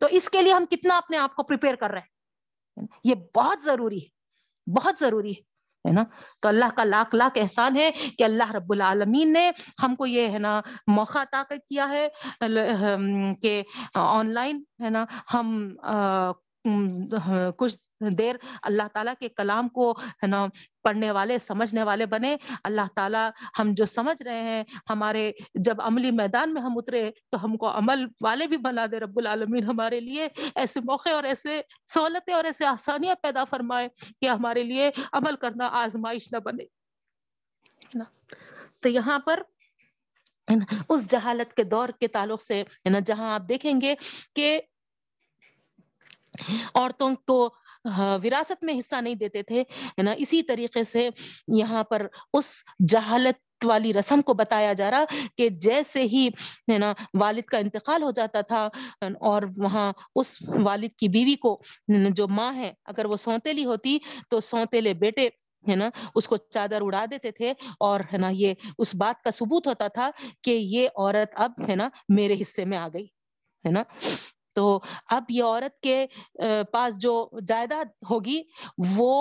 [0.00, 2.18] تو اس کے لیے ہم کتنا اپنے آپ کو پریپیئر کر رہے ہیں۔
[3.04, 4.18] یہ بہت ضروری ہے،
[4.70, 6.04] بہت ضروری ہے۔ ہے نا؟
[6.42, 9.50] تو اللہ کا لاکھ لاکھ احسان ہے کہ اللہ رب العالمین نے
[9.82, 12.08] ہم کو یہ ہے نا موقع عطا کیا ہے
[13.42, 13.62] کہ
[13.94, 15.72] آن لائن ہے نا ہم
[17.56, 17.76] کچھ
[18.18, 20.46] دیر اللہ تعالیٰ کے کلام کو، ہے نا،
[20.82, 23.28] پڑھنے والے، سمجھنے والے بنے۔ اللہ تعالیٰ
[23.58, 27.68] ہم جو سمجھ رہے ہیں، ہمارے جب عملی میدان میں ہم اترے تو ہم کو
[27.78, 32.44] عمل والے بھی بنا دے رب العالمین ہمارے لیے۔ ایسے موقع اور ایسے سہولتیں اور
[32.44, 33.88] ایسے آسانیاں پیدا فرمائے
[34.20, 36.64] کہ ہمارے لیے عمل کرنا آزمائش نہ بنے۔
[38.80, 39.40] تو یہاں پر
[40.88, 42.62] اس جہالت کے دور کے تعلق سے
[43.06, 43.94] جہاں آپ دیکھیں گے
[44.34, 44.60] کہ
[46.74, 47.48] عورتوں کو
[48.22, 49.62] وراثت میں حصہ نہیں دیتے تھے
[50.02, 51.08] نا؟ اسی طریقے سے
[51.56, 52.54] یہاں پر اس
[52.88, 55.04] جہالت والی رسم کو بتایا جا رہا
[55.36, 56.28] کہ جیسے ہی
[56.78, 58.68] نا، والد کا انتقال ہو جاتا تھا،
[59.20, 63.98] اور وہاں اس والد کی بیوی کو جو ماں ہے، اگر وہ سوتےلی ہوتی
[64.30, 65.28] تو سوتےلے بیٹے،
[65.64, 69.30] ہے نا، اس کو چادر اڑا دیتے تھے، اور، ہے نا، یہ اس بات کا
[69.30, 70.10] ثبوت ہوتا تھا
[70.42, 73.06] کہ یہ عورت اب، ہے نا، میرے حصے میں آ گئی،
[73.64, 73.82] ہے نا؟
[74.58, 74.68] تو
[75.10, 76.04] اب یہ عورت کے
[76.72, 77.14] پاس جو
[77.46, 78.40] جائیداد ہوگی،
[78.96, 79.12] وہ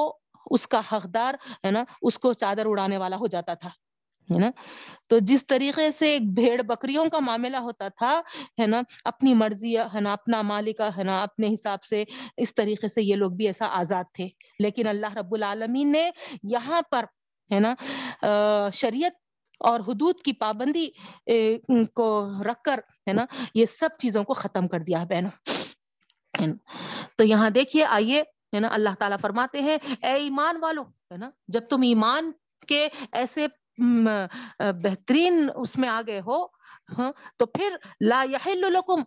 [0.51, 1.33] اس کا حقدار،
[1.65, 3.69] ہے نا، اس کو چادر اڑانے والا ہو جاتا تھا،
[4.29, 4.49] ہے نا؟
[5.09, 8.11] تو جس طریقے سے ایک بھیڑ بکریوں کا معاملہ ہوتا تھا،
[8.61, 12.03] ہے نا، اپنی مرضی، ہے نا، اپنا مالک، ہے نا، اپنے حساب سے
[12.37, 14.27] اس طریقے سے یہ لوگ بھی ایسا آزاد تھے۔
[14.59, 16.09] لیکن اللہ رب العالمین نے
[16.51, 17.05] یہاں پر،
[17.49, 17.73] ہے نا
[18.73, 19.15] شریعت
[19.59, 20.87] اور حدود کی پابندی
[21.95, 22.07] کو
[22.45, 26.55] رکھ کر، ہے نا، یہ سب چیزوں کو ختم کر دیا ہے بہنوں۔
[27.17, 28.21] تو یہاں دیکھیے، آئیے،
[28.53, 32.31] ہے نا، اللہ تعالیٰ فرماتے ہیں، اے ایمان والو، ہے نا، جب تم ایمان
[32.67, 33.47] کے ایسے
[34.83, 36.43] بہترین اس میں آگے ہو
[36.97, 39.01] ہاں تو پھر لا لکم،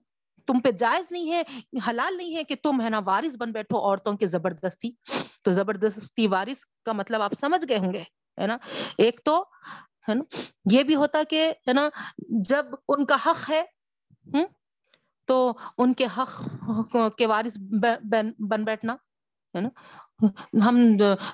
[0.47, 1.43] تم پہ جائز نہیں ہے،
[1.89, 4.91] حلال نہیں ہے کہ تم، ہے نا، وارث بن بیٹھو عورتوں کے زبردستی۔
[5.45, 8.03] تو زبردستی وارث کا مطلب آپ سمجھ گئے ہوں گے،
[8.41, 8.57] ہے نا؟
[8.99, 9.45] ایک تو
[10.09, 10.25] ہے نا؟
[10.71, 11.89] یہ بھی ہوتا کہ ہے نا،
[12.49, 13.63] جب ان کا حق ہے
[15.27, 17.59] تو ان کے حق کے وارث
[18.41, 18.93] بن بیٹھنا،
[19.55, 19.69] ہے نا؟
[20.65, 20.77] ہم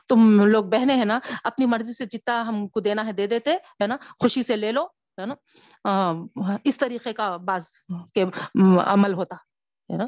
[0.09, 3.53] تم لوگ بہنے ہیں نا، اپنی مرضی سے جتنا ہم کو دینا ہے دے دیتے،
[3.53, 4.85] ہے نا؟ خوشی سے لے لو،
[5.19, 5.35] ہے نا؟
[6.65, 7.67] اس طریقے کا بعض
[8.15, 8.25] کے
[8.87, 9.37] عمل ہوتا،
[9.91, 10.05] ہے نا؟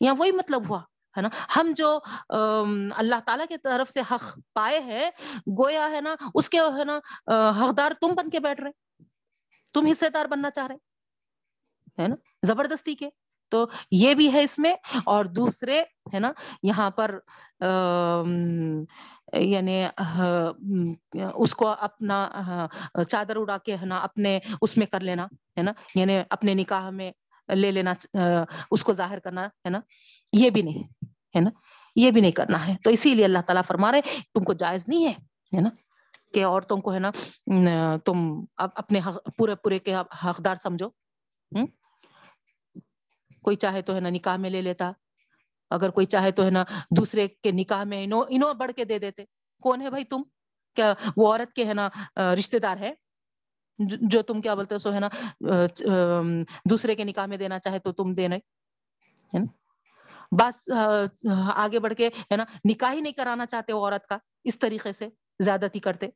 [0.00, 0.80] یا وہی مطلب ہوا۔
[1.16, 1.98] ہے نا؟ ہم جو
[2.96, 5.10] اللہ تعالیٰ کی طرف سے حق پائے ہیں،
[5.58, 6.98] گویا ہے نا، اس کے ہے نا
[7.50, 9.04] حقدار تم بن کے بیٹھ رہے
[9.74, 10.76] تم حصے دار بننا چاہ رہے
[12.02, 13.08] ہے نا؟ زبردستی کے۔
[13.48, 14.74] تو یہ بھی ہے اس میں۔
[15.04, 15.82] اور دوسرے
[16.14, 17.18] ہے نا، یہاں پر
[19.32, 19.86] یعنی
[21.34, 22.30] اس کو اپنا
[23.08, 26.90] چادر اڑا کے ہے نا، اپنے اس میں کر لینا، ہے نا؟ یعنی اپنے نکاح
[26.90, 27.12] میں
[27.54, 27.94] لے لینا
[28.70, 29.80] اس کو ظاہر کرنا، ہے نا؟
[30.32, 31.05] یہ بھی نہیں۔
[31.36, 31.50] ہے نا؟
[31.96, 34.00] یہ بھی نہیں کرنا ہے۔ تو اسی لیے اللہ تعالیٰ فرما رہے
[34.34, 35.68] تم کو جائز نہیں ہے نا؟
[36.34, 37.10] کہ عورتوں کو ہے نا
[38.04, 39.00] تم اپنے
[39.36, 39.94] پورے پورے کے
[40.24, 40.88] حقدار سمجھو۔
[43.42, 44.92] کوئی چاہے تو ہے نا نکاح میں لے لیتا۔
[45.70, 46.64] اگر کوئی چاہے تو ہے نا
[46.96, 49.24] دوسرے کے نکاح میں انو انو بڑھ کے دے دیتے۔
[49.62, 50.22] کون ہے بھائی تم؟
[50.74, 52.94] کیا وہ عورت کے ہے نا رشتے دار ہے؟
[53.78, 55.08] جو تم کیا بولتے سو ہے نا
[56.70, 58.36] دوسرے کے نکاح میں دینا چاہے تو تم دینا
[60.32, 60.68] بس
[61.54, 65.08] آگے بڑھ کے، ہے نا، نکاح ہی نہیں کرانا چاہتے عورت کا، اس طریقے سے
[65.44, 66.06] زیادتی کرتے۔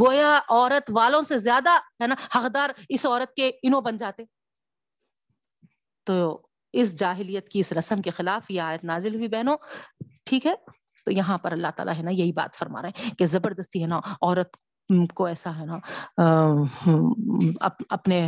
[0.00, 4.24] گویا عورت والوں سے زیادہ، ہے نا، حقدار اس عورت کے انو بن جاتے۔
[6.04, 9.56] تو اس جاہلیت کی اس رسم کے خلاف یہ آیت نازل ہوئی بہنوں،
[10.24, 10.54] ٹھیک ہے؟
[11.04, 13.86] تو یہاں پر اللہ تعالیٰ ہے نا یہی بات فرما رہے ہیں کہ زبردستی ہے
[13.86, 14.56] نا، عورت
[15.14, 15.78] کو ایسا ہے نا
[17.90, 18.26] اپنے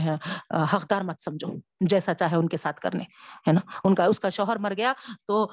[0.72, 1.48] حقدار مت سمجھو،
[1.88, 3.04] جیسا چاہے ان کے ساتھ کرنے،
[3.48, 4.92] ہے نا؟ ان کا، اس کا شوہر مر گیا
[5.26, 5.46] تو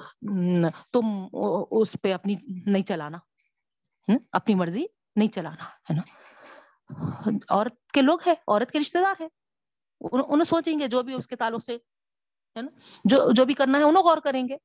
[0.92, 1.06] تم
[1.70, 2.34] اس پہ اپنی
[2.66, 3.18] نہیں چلانا
[4.32, 4.84] اپنی مرضی
[5.16, 6.02] نہیں چلانا، ہے نا؟
[7.50, 9.26] عورت کے لوگ ہے عورت کے رشتے دار ہے
[10.00, 11.76] انہیں سوچیں گے جو بھی اس کے تعلق سے،
[12.56, 12.70] ہے نا؟
[13.04, 14.56] جو جو بھی کرنا ہے، انہوں غور کریں گے،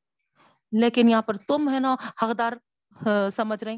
[0.71, 2.53] لیکن یہاں پر تم، ہے نا، حقدار
[3.31, 3.77] سمجھ رہے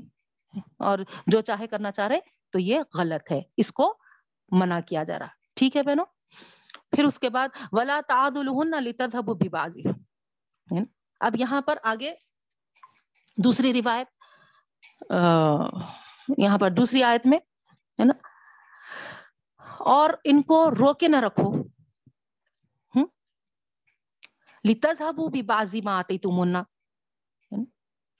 [0.85, 2.19] اور جو چاہے کرنا چاہ رہے
[2.51, 3.97] تو یہ غلط ہے۔ اس کو
[4.51, 6.05] منع کیا جا رہا۔ ٹھیک ہے بہنوں؟
[6.91, 8.73] پھر اس کے بعد ولا تعد الحن
[9.37, 9.81] بھی بازی
[11.19, 12.13] اب یہاں پر آگے
[13.37, 14.07] دوسری روایت
[16.37, 17.37] یہاں پر دوسری آیت میں،
[17.99, 18.13] ہے نا؟
[19.79, 21.53] اور ان کو روکے نہ رکھو۔
[24.69, 26.63] لتذهبوا ببعض ما اتيتمونا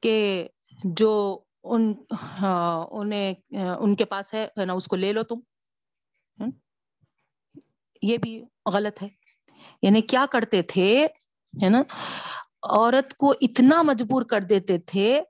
[0.02, 0.48] کہ
[0.84, 1.94] جو ان
[2.42, 3.34] ہاں، انہیں،
[3.80, 5.36] ان کے پاس ہے نا، اس کو لے لو تم۔
[8.02, 8.44] یہ بھی
[8.74, 9.08] غلط ہے۔
[9.82, 11.08] یعنی کیا کرتے تھے،
[11.64, 11.82] ہے نا،
[12.64, 15.22] عورت کو اتنا مجبور کر دیتے تھے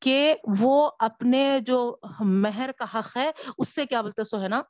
[0.00, 4.62] کہ وہ اپنے جو مہر کا حق ہے، اس سے کیا بولتے سو ہے نا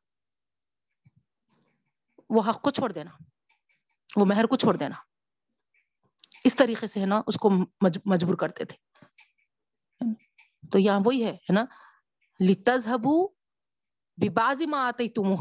[2.30, 3.10] وہ حق کو چھوڑ دینا۔
[4.16, 4.94] وہ مہر کو چھوڑ دینا۔
[6.44, 7.50] اس طریقے سے، ہے نا، اس کو
[8.04, 8.76] مجبور کرتے تھے۔
[10.72, 11.64] تو یہاں وہی ہے نا؟
[12.40, 13.26] لتذہبو
[14.18, 15.34] ببازی ما آتی تم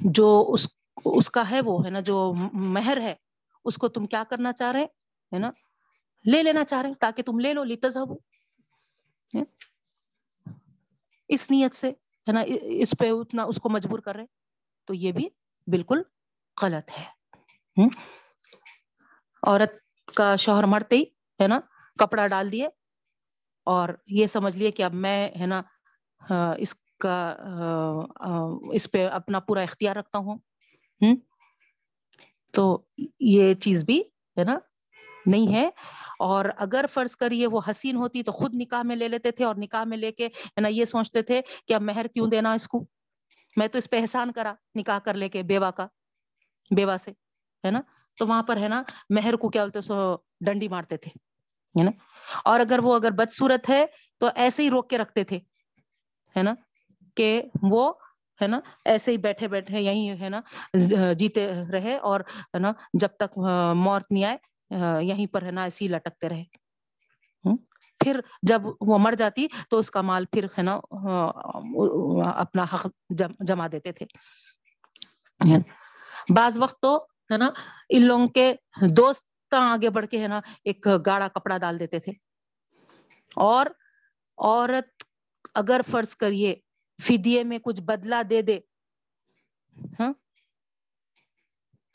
[0.00, 0.68] جو اس
[1.04, 3.14] اس کا ہے وہ، ہے نا؟ جو مہر ہے،
[3.64, 4.84] اس کو تم کیا کرنا چاہ رہے،
[5.32, 5.50] ہے نا؟
[6.24, 8.14] لے لینا چاہ رہے، تاکہ تم لے لو لتذہبو
[11.28, 11.90] اس نیت سے،
[12.26, 12.40] ہے نا؟
[12.80, 14.26] اس پہ اتنا اس کو مجبور کر رہے،
[14.84, 15.28] تو یہ بھی
[15.66, 16.02] بالکل
[16.62, 17.04] غلط ہے۔
[19.42, 19.72] عورت
[20.16, 21.04] کا شوہر مرتے ہی،
[21.40, 21.60] ہے نا؟
[21.98, 22.68] کپڑا ڈال دیے
[23.66, 25.62] اور یہ سمجھ لیے کہ اب میں ہے نا
[26.58, 27.34] اس کا
[28.72, 30.38] اس پہ اپنا پورا اختیار رکھتا ہوں۔
[32.52, 32.82] تو
[33.20, 34.00] یہ چیز بھی
[34.36, 34.58] ہے نا،
[35.26, 35.70] نہیں ہے۔
[36.18, 39.54] اور اگر فرض کریے وہ حسین ہوتی تو خود نکاح میں لے لیتے تھے اور
[39.58, 42.68] نکاح میں لے کے ہے نا یہ سوچتے تھے کہ اب مہر کیوں دینا اس
[42.68, 42.84] کو؟
[43.56, 45.86] میں تو اس پہ احسان کرا نکاح کر لے کے بیوہ کا،
[46.76, 47.10] بیوہ سے،
[47.64, 47.80] ہے نا؟
[48.18, 51.10] تو وہاں پر ہے نا مہر کو کیا بولتے سو ڈنڈی مارتے تھے۔
[51.78, 51.90] ہے نا؟
[52.44, 53.84] اور اگر وہ اگر بدسورت ہے
[54.18, 55.38] تو ایسے ہی روک کے رکھتے تھے،
[56.36, 56.54] ہے نا؟
[57.16, 57.92] کہ وہ،
[58.42, 60.40] ہے نا؟ ایسے ہی بیٹھے بیٹھے یہیں، ہے نا؟
[61.12, 63.38] جیتے رہے اور، ہے نا؟ جب تک
[63.74, 64.36] موت نہیں آئے
[65.04, 66.44] یہیں پر، ہے نا؟ ایسے ہی لٹکتے رہے۔
[68.04, 70.80] پھر جب وہ مر جاتی تو اس کا مال پھر، ہے نا؟
[72.30, 72.86] اپنا حق
[73.38, 74.06] جما دیتے تھے۔
[76.36, 77.50] بعض وقت تو، ہے نا؟
[77.88, 82.12] ان لوگوں کے دوست آگے بڑھ کے ہے نا ایک گاڑا کپڑا ڈال دیتے تھے۔
[83.36, 83.66] اور
[84.38, 85.02] عورت
[85.54, 86.54] اگر فرض کریے
[86.98, 88.58] فدیے میں کچھ بدلا دے دے
[89.98, 90.12] ہاں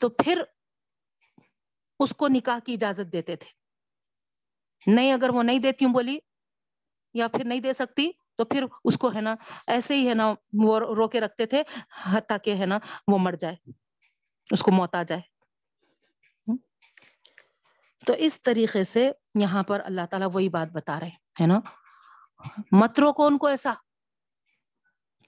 [0.00, 0.42] تو پھر
[2.00, 3.50] اس کو نکاح کی اجازت دیتے تھے۔
[4.86, 6.18] نہیں اگر وہ نہیں دیتی ہوں بولی
[7.14, 9.34] یا پھر نہیں دے سکتی، تو پھر اس کو ہے نا
[9.66, 11.62] ایسے ہی ہے نا وہ رو کے رکھتے تھے
[12.12, 13.56] حتیٰ کہ ہے نا وہ مر جائے،
[14.50, 15.22] اس کو موت آ جائے۔
[18.08, 21.58] تو اس طریقے سے یہاں پر اللہ تعالیٰ وہی بات بتا رہے ہے نا؟
[22.72, 23.72] مترو کو ان کو ایسا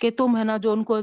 [0.00, 1.00] کہ تم، ہے نا، جو ان کو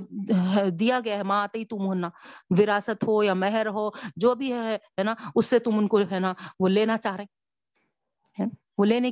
[0.80, 2.10] دیا گیا ہے، ماں آتے ہی تم ہونا
[2.50, 6.20] وراثت ہو یا مہر ہو، جو بھی ہے نا، اس سے تم ان کو، ہے
[6.20, 8.46] نا، وہ لینا چاہ رہے
[8.78, 9.12] وہ لینے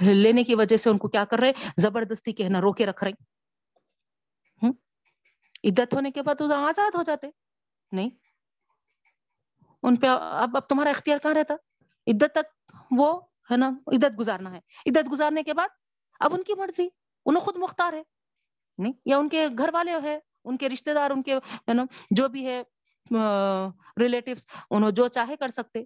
[0.00, 3.04] لینے کی وجہ سے ان کو کیا کر رہے زبردستی کے، ہے نا، روکے رکھ
[3.04, 3.12] رہے
[5.64, 7.28] عدت ہونے کے بعد آزاد ہو جاتے،
[7.92, 8.10] نہیں؟
[9.82, 11.54] ان پہ اب اب تمہارا اختیار کہاں رہتا؟
[12.06, 15.68] عدت تک وہ ہے نا، عدت گزارنا ہے۔ عدت گزارنے کے بعد
[16.20, 16.88] اب ان کی مرضی
[17.26, 18.02] انہیں خود مختار ہے۔
[18.78, 21.84] نہیں، یا ان کے گھر والے ہے ان کے رشتے دار، ان کے ہے نا،
[22.10, 22.62] جو بھی ہے
[24.00, 25.84] ریلیٹیوس انہوں جو چاہے کر سکتے۔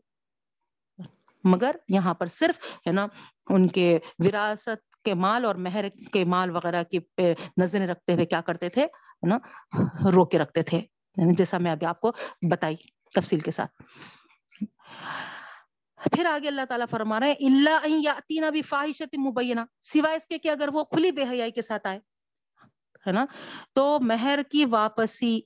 [1.45, 3.07] مگر یہاں پر صرف ہے نا،
[3.49, 6.99] ان کے وراثت کے مال اور مہر کے مال وغیرہ کی
[7.57, 8.87] نظریں رکھتے ہوئے کیا کرتے تھے؟
[9.23, 9.39] نا
[10.11, 10.79] رو کے رکھتے تھے۔
[11.17, 12.13] یعنی جیسا میں ابھی آپ کو
[12.51, 12.77] بتائی
[13.15, 13.83] تفصیل کے ساتھ۔
[15.99, 20.49] پھر آگے اللہ تعالیٰ فرما رہے ہیں اللہ بھی فاحشت مبینہ سوائے اس کے کہ
[20.49, 21.99] اگر وہ کھلی بے حیائی کے ساتھ آئے،
[23.07, 23.25] ہے نا؟
[23.75, 25.41] تو مہر کی واپسی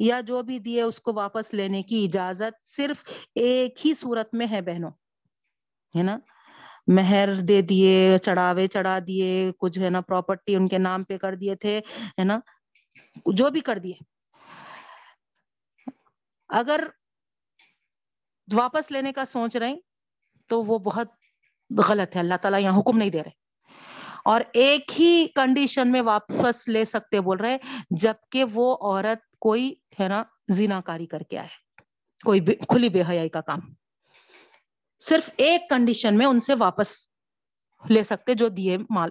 [0.00, 3.04] یا جو بھی دیے اس کو واپس لینے کی اجازت صرف
[3.34, 4.90] ایک ہی صورت میں ہے بہنوں،
[5.94, 6.18] ہے نا؟
[6.96, 11.34] مہر دے دیے، چڑھاوے چڑھا دیے، کچھ ہے نا پراپرٹی ان کے نام پہ کر
[11.34, 11.78] دیے تھے،
[12.18, 12.38] ہے نا؟
[13.34, 13.94] جو بھی کر دیے۔
[16.50, 16.84] اگر
[18.52, 19.74] واپس لینے کا سوچ رہے
[20.46, 21.08] تو وہ بہت
[21.88, 23.48] غلط ہے۔ اللہ تعالیٰ یہاں حکم نہیں دے رہے۔
[24.24, 27.58] اور ایک ہی کنڈیشن میں واپس لے سکتے بول رہے
[27.90, 31.48] جبکہ وہ عورت کوئی ہے نا زینا کاری کر کے آئے۔
[32.24, 33.60] کوئی کھلی بے حیائی کا کام۔
[34.98, 37.06] صرف ایک کنڈیشن میں ان سے واپس
[37.90, 39.10] لے سکتے جو دیے مال۔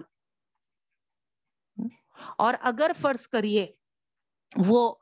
[2.38, 3.72] اور اگر فرض کریے
[4.56, 4.94] وہ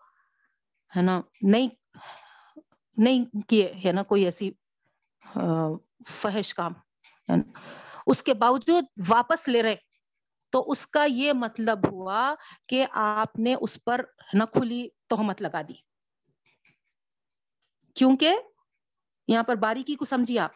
[0.96, 1.68] ہے نا نہیں
[2.97, 4.51] نہیں کیے ہے نا کوئی ایسی
[6.07, 6.73] فحش کام
[8.07, 9.77] اس کے باوجود واپس لے رہے۔
[10.51, 12.35] تو اس کا یہ مطلب ہوا
[12.69, 14.05] کہ آپ نے اس پر
[14.35, 15.75] نا کھلی تہمت لگا دی۔
[17.95, 18.35] کیونکہ
[19.29, 20.51] یہاں پر باریکی کو سمجھیے آپ۔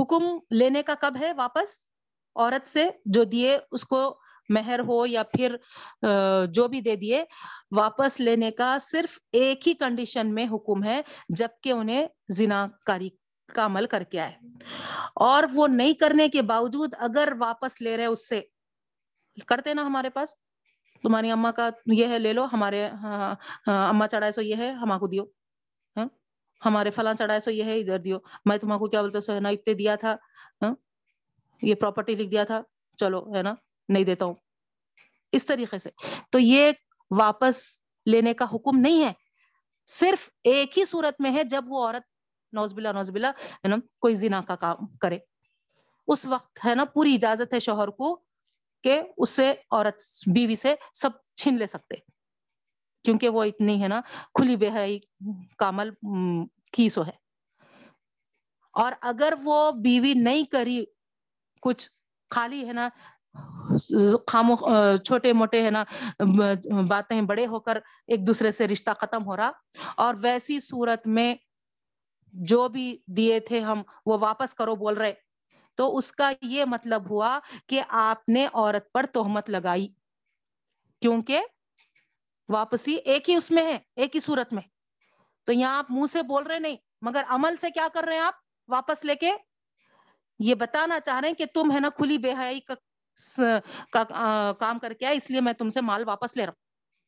[0.00, 1.88] حکم لینے کا کب ہے واپس؟
[2.36, 5.56] عورت سے جو دیے اس کو مہر ہو یا پھر
[6.46, 7.24] جو بھی دے دیے،
[7.76, 13.08] واپس لینے کا صرف ایک ہی کنڈیشن میں حکم ہے، جبکہ انہیں زنا کاری
[13.54, 14.32] کا عمل کر کے آئے۔
[15.14, 18.40] اور وہ نہیں کرنے کے باوجود اگر واپس لے رہے اس سے،
[19.46, 20.34] کرتے نا ہمارے پاس؟
[21.02, 23.34] تمہاری اما کا یہ ہے، لے لو، ہمارے ہاں، ہاں،
[23.66, 25.24] ہاں، اما چڑھائے سو یہ ہے ہما کو دیو۔
[26.64, 29.40] ہمارے فلاں چڑھائے سو یہ ہے، ادھر دیو۔ میں تمہارے کو کیا بولتا سو ہے
[29.40, 30.16] نا اتنے دیا تھا۔
[31.62, 32.60] یہ پراپرٹی لکھ دیا تھا۔
[32.98, 33.54] چلو، ہے نا؟
[33.92, 34.34] نہیں دیتا ہوں۔
[35.32, 35.90] اس طریقے سے۔
[36.30, 36.72] تو یہ
[37.18, 39.12] واپس لینے کا حکم نہیں ہے۔
[39.86, 42.02] صرف ایک ہی صورت میں ہے جب وہ عورت
[42.52, 45.18] نوز بلا نوز بلا، ہے نا، کوئی زنا کا کام کرے۔
[46.06, 48.22] اس وقت ہے نا، پوری اجازت ہے شوہر کو
[48.82, 50.00] کہ اس سے عورت
[50.34, 51.94] بیوی سے سب چھین لے سکتے۔
[53.04, 54.00] کیونکہ وہ اتنی ہے نا،
[54.34, 54.98] کھلی بے حی
[55.58, 55.90] کامل
[56.72, 57.22] کی سو ہے۔
[58.72, 60.84] اور اگر وہ بیوی نہیں کری،
[61.62, 61.90] کچھ
[62.30, 62.88] خالی ہے نا
[64.26, 64.56] خامو
[64.96, 65.84] چھوٹے موٹے ہے نا
[66.88, 69.50] باتیں بڑے ہو کر ایک دوسرے سے رشتہ ختم ہو رہا۔
[69.96, 71.34] اور ویسی صورت میں
[72.32, 75.12] جو بھی دیے تھے ہم، وہ واپس کرو بول رہے۔
[75.74, 79.88] تو اس کا یہ مطلب ہوا کہ آپ نے عورت پر تہمت لگائی۔
[81.00, 81.40] کیونکہ
[82.48, 84.62] واپسی ایک ہی اس میں ہے، ایک ہی صورت میں۔
[85.46, 88.20] تو یہاں آپ منہ سے بول رہے نہیں، مگر عمل سے کیا کر رہے ہیں
[88.20, 88.34] آپ؟
[88.68, 89.32] واپس لے کے۔
[90.38, 92.60] یہ بتانا چاہ رہے ہیں کہ تم ہے نا کھلی بے حیائی
[93.92, 96.62] کا کام کر کے آئے، اس لیے میں تم سے مال واپس لے رہا ہوں۔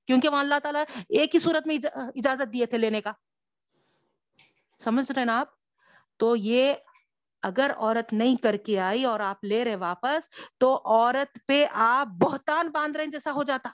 [0.07, 3.13] کیونکہ وہاں اللہ تعالیٰ ایک ہی صورت میں اجازت دیے تھے لینے کا۔
[4.79, 5.49] سمجھ رہے نا آپ؟
[6.17, 6.75] تو یہ
[7.43, 12.07] اگر عورت نہیں کر کے آئی اور آپ لے رہے واپس، تو عورت پہ آپ
[12.07, 13.71] بہتان باندھ رہے جیسا ہو جاتا۔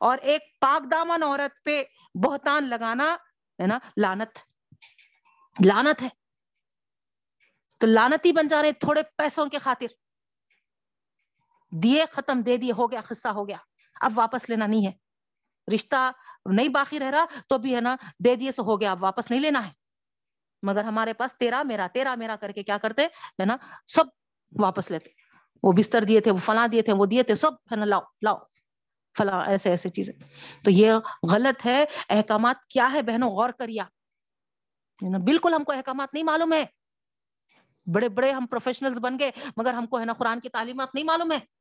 [0.00, 1.82] اور ایک پاک دامن عورت پہ
[2.14, 3.16] بہتان لگانا،
[3.60, 4.38] ہے نا لانت
[5.66, 6.08] لانت ہے۔
[7.78, 9.86] تو لانتی بن جا رہے تھوڑے پیسوں کے خاطر۔
[11.82, 13.56] دیے ختم دے دیے، ہو گیا، قصہ ہو گیا۔
[14.00, 14.92] اب واپس لینا نہیں ہے۔
[15.74, 16.12] رشتہ
[16.50, 19.30] نہیں باقی رہ رہا، تو بھی ہے نا، دے دیے سے ہو گیا، اب واپس
[19.30, 19.72] نہیں لینا ہے۔
[20.62, 23.56] مگر ہمارے پاس تیرا میرا تیرا میرا کر کے کیا کرتے؟ ہے نا،
[23.86, 24.04] سب
[24.58, 25.10] واپس لیتے۔
[25.62, 28.00] وہ بستر دیے تھے، وہ فلاں دیے تھے، وہ دیے تھے، سب ہے نا، لاؤ
[28.22, 28.36] لاؤ۔
[29.18, 30.14] فلاں، ایسے ایسے چیزیں۔
[30.64, 30.92] تو یہ
[31.32, 33.84] غلط ہے۔ احکامات کیا ہے بہنوں؟ غور کریا۔
[35.24, 36.64] بالکل ہم کو احکامات نہیں معلوم ہے۔
[37.94, 41.04] بڑے بڑے ہم پروفیشنل بن گئے، مگر ہم کو ہے نا قرآن کی تعلیمات نہیں
[41.04, 41.53] معلوم ہے۔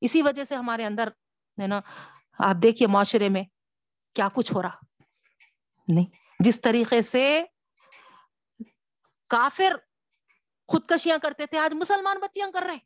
[0.00, 1.08] اسی وجہ سے ہمارے اندر
[1.62, 1.80] ہے نا،
[2.38, 3.42] آپ دیکھیے معاشرے میں
[4.14, 4.76] کیا کچھ ہو رہا۔
[5.88, 6.06] نہیں،
[6.40, 7.44] جس طریقے سے
[9.28, 9.76] کافر
[10.68, 12.78] خودکشیاں کرتے تھے، آج مسلمان بچیاں کر رہے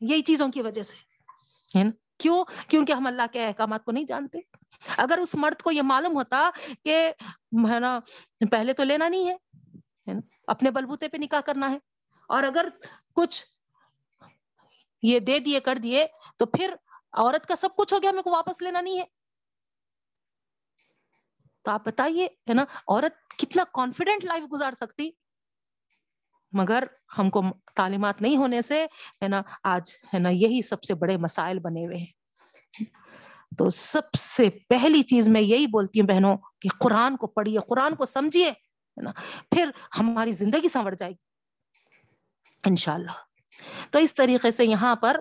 [0.00, 0.96] یہی چیزوں کی وجہ سے۔
[2.18, 4.38] کیوں؟ کیونکہ ہم اللہ کے احکامات کو نہیں جانتے۔
[4.96, 6.50] اگر اس مرد کو یہ معلوم ہوتا
[6.84, 7.12] کہ
[7.72, 7.98] ہے نا،
[8.50, 9.36] پہلے تو لینا نہیں ہے
[10.46, 11.78] اپنے بلبوتے پہ نکاح کرنا ہے۔
[12.28, 12.68] اور اگر
[13.14, 13.44] کچھ
[15.06, 16.74] یہ دے دیے، کر دیے، تو پھر
[17.12, 19.04] عورت کا سب کچھ ہو گیا میرے کو واپس لینا نہیں ہے۔
[21.62, 25.10] تو آپ بتائیے، ہے نا، عورت کتنا کانفیڈینٹ لائف گزار سکتی؟
[26.52, 26.84] مگر
[27.18, 27.42] ہم کو
[27.74, 28.84] تعلیمات نہیں ہونے سے،
[29.22, 32.12] ہے نا، آج، ہے نا، یہی سب سے بڑے مسائل بنے ہوئے ہیں۔
[33.58, 37.94] تو سب سے پہلی چیز میں یہی بولتی ہوں بہنوں کہ قرآن کو پڑھیے، قرآن
[37.94, 38.52] کو سمجھیے
[39.02, 39.10] نا،
[39.50, 41.16] پھر ہماری زندگی سنور جائے گی۔
[42.66, 43.25] انشاءاللہ۔
[43.90, 45.18] تو اس طریقے سے یہاں پر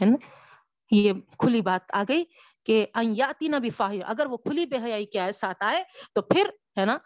[0.00, 0.16] ہے نا،
[0.90, 2.24] یہ کھلی بات آ گئی
[2.66, 2.86] کہ
[3.42, 5.82] نہ بھی فاہر اگر وہ کھلی بے حیائی کے ساتھ آئے
[6.14, 6.96] تو پھر ہے نا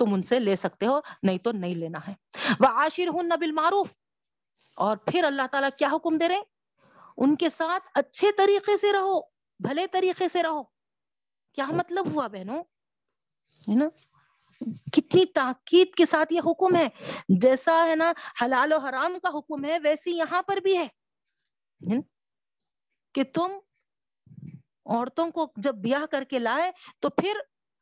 [0.00, 2.14] تم ان سے لے سکتے ہو، نہیں تو نہیں لینا ہے۔
[2.60, 3.92] وہ عاشر ہوں نہ بالمعروف،
[4.76, 6.42] اور پھر اللہ تعالیٰ کیا حکم دے رہے
[7.16, 9.20] ان کے ساتھ اچھے طریقے سے رہو،
[9.60, 10.62] بھلے طریقے سے رہو۔
[11.54, 12.62] کیا مطلب ہوا بہنوں؟
[13.62, 13.88] ہے نا؟
[14.92, 16.88] کتنی تاکید کے ساتھ یہ حکم ہے۔
[17.28, 18.12] جیسا ہے نا،
[18.42, 20.88] حلال و حرام کا حکم ہے، ویسے یہاں پر بھی ہے۔
[23.14, 23.52] کہ تم
[24.86, 27.32] عورتوں کو جب بیاہ کر کے لائے، تو پھر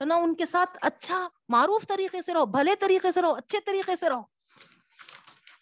[0.01, 3.61] ہے نا، ان کے ساتھ اچھا معروف طریقے سے رہو، بھلے طریقے سے رہو، اچھے
[3.61, 4.23] طریقے سے رہو۔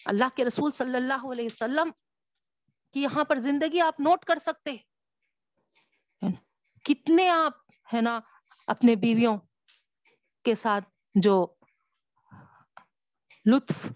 [0.05, 1.91] اللہ کے رسول صلی اللہ علیہ وسلم
[2.93, 4.77] کی یہاں پر زندگی آپ نوٹ کر سکتے
[6.85, 7.53] کتنے آپ
[7.95, 8.21] ہے نا،
[8.67, 9.39] اپنے بیویوں
[10.45, 11.47] کے ساتھ جو
[13.47, 13.87] لطف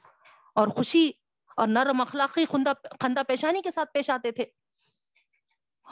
[0.55, 1.11] اور خوشی
[1.57, 4.45] اور نرم اخلاقی خندہ پیشانی کے ساتھ پیش آتے تھے۔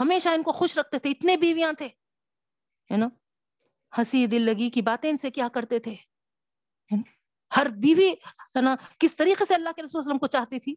[0.01, 1.89] ہمیشہ ان کو خوش رکھتے تھے، اتنے بیویاں تھے
[2.91, 3.09] نا
[3.99, 5.95] ہنسی دل لگی کی باتیں ان سے کیا کرتے تھے؟
[7.57, 10.75] ہر بیوی، ہے نا، کس طریقے سے اللہ کے رسول وسلم کو چاہتی تھی؟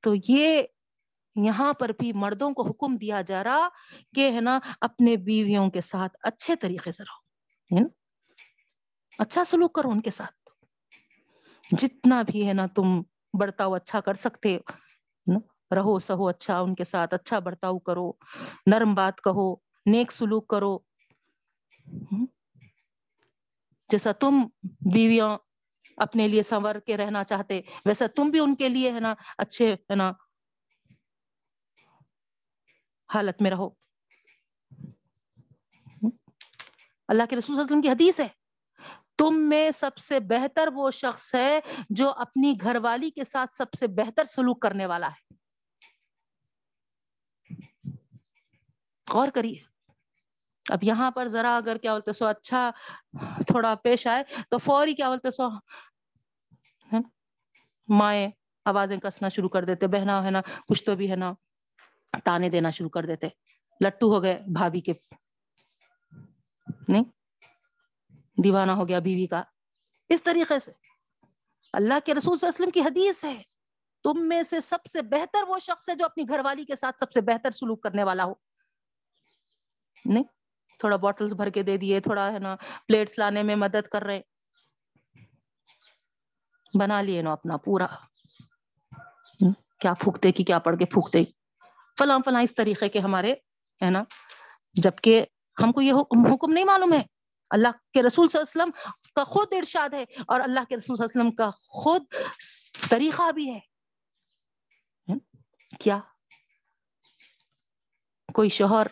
[0.00, 0.62] تو یہ
[1.36, 3.68] یہاں پر بھی مردوں کو حکم دیا جا رہا
[4.14, 7.84] کہ ہے نا، اپنے بیویوں کے ساتھ اچھے طریقے سے رہو
[9.18, 10.50] اچھا سلوک کرو ان کے ساتھ۔
[11.78, 13.02] جتنا بھی ہے نا تم
[13.38, 14.58] برتاؤ اچھا کر سکتے
[15.74, 18.12] رہو، سہو اچھا ان کے ساتھ اچھا برتاؤ کرو،
[18.66, 19.54] نرم بات کہو،
[19.86, 20.78] نیک سلوک کرو۔
[23.90, 24.46] جیسا تم
[24.92, 25.38] بیویاں
[25.96, 29.74] اپنے لیے سنور کے رہنا چاہتے، ویسا تم بھی ان کے لیے ہے نا اچھے،
[29.74, 30.12] ہے نا
[33.14, 33.68] حالت میں رہو۔
[37.08, 38.28] اللہ کے رسول صلی اللہ علیہ وسلم کی حدیث ہے،
[39.18, 43.72] تم میں سب سے بہتر وہ شخص ہے جو اپنی گھر والی کے ساتھ سب
[43.72, 45.34] سے بہتر سلوک کرنے والا ہے۔
[49.12, 49.62] غور کریے۔
[50.70, 52.70] اب یہاں پر ذرا اگر کیا بولتے سو اچھا
[53.46, 55.48] تھوڑا پیش آئے تو فوری کیا بولتے سو
[57.88, 58.30] مائیں
[58.64, 61.32] آوازیں کسنا شروع کر دیتے، بہنا ہے نا، کچھ تو بھی ہے نا۔
[62.24, 63.28] تانے دینا شروع کر دیتے۔
[63.84, 64.92] لٹو ہو گئے بھابھی کے۔
[66.88, 67.04] نہیں؟
[68.44, 69.42] دیوانہ ہو گیا بیوی کا۔
[70.08, 70.72] اس طریقے سے۔
[71.72, 73.42] اللہ کے رسول صلی اللہ علیہ وسلم کی حدیث ہے۔
[74.02, 77.00] تم میں سے سب سے بہتر وہ شخص ہے جو اپنی گھر والی کے ساتھ
[77.00, 78.32] سب سے بہتر سلوک کرنے والا ہو۔
[80.04, 80.24] نہیں؟
[80.78, 82.56] تھوڑا بوٹلز بھر کے دے دیے، تھوڑا ہے نا
[82.88, 84.20] پلیٹس لانے میں مدد کر رہے۔
[86.78, 87.86] بنا لیے نا اپنا پورا۔
[89.80, 91.24] کیا پھونکتے کی کیا پڑھ کے پھونکتے
[91.98, 93.32] فلاں فلاں اس طریقے کے ہمارے،
[93.82, 94.02] ہے نا؟
[94.74, 95.24] جبکہ
[95.62, 95.92] ہم کو یہ
[96.32, 97.02] حکم نہیں معلوم ہے۔
[97.50, 100.96] اللہ کے رسول صلی اللہ علیہ وسلم کا خود ارشاد ہے اور اللہ کے رسول
[100.96, 102.02] صلی اللہ علیہ وسلم کا خود
[102.90, 103.58] طریقہ بھی ہے۔
[105.80, 106.00] کیا؟
[108.34, 108.86] کوئی شوہر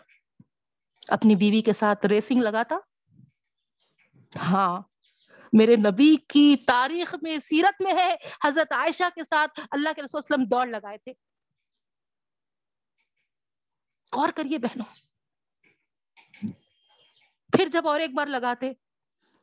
[1.07, 2.75] اپنی بیوی کے ساتھ ریسنگ لگاتا؟
[4.39, 4.81] ہاں۔
[5.53, 10.21] میرے نبی کی تاریخ میں، سیرت میں ہے، حضرت عائشہ کے ساتھ اللہ کے رسول
[10.23, 11.13] وسلم دوڑ لگائے تھے۔
[14.15, 14.85] غور کریے بہنوں۔
[17.57, 18.71] پھر جب اور ایک بار لگاتے،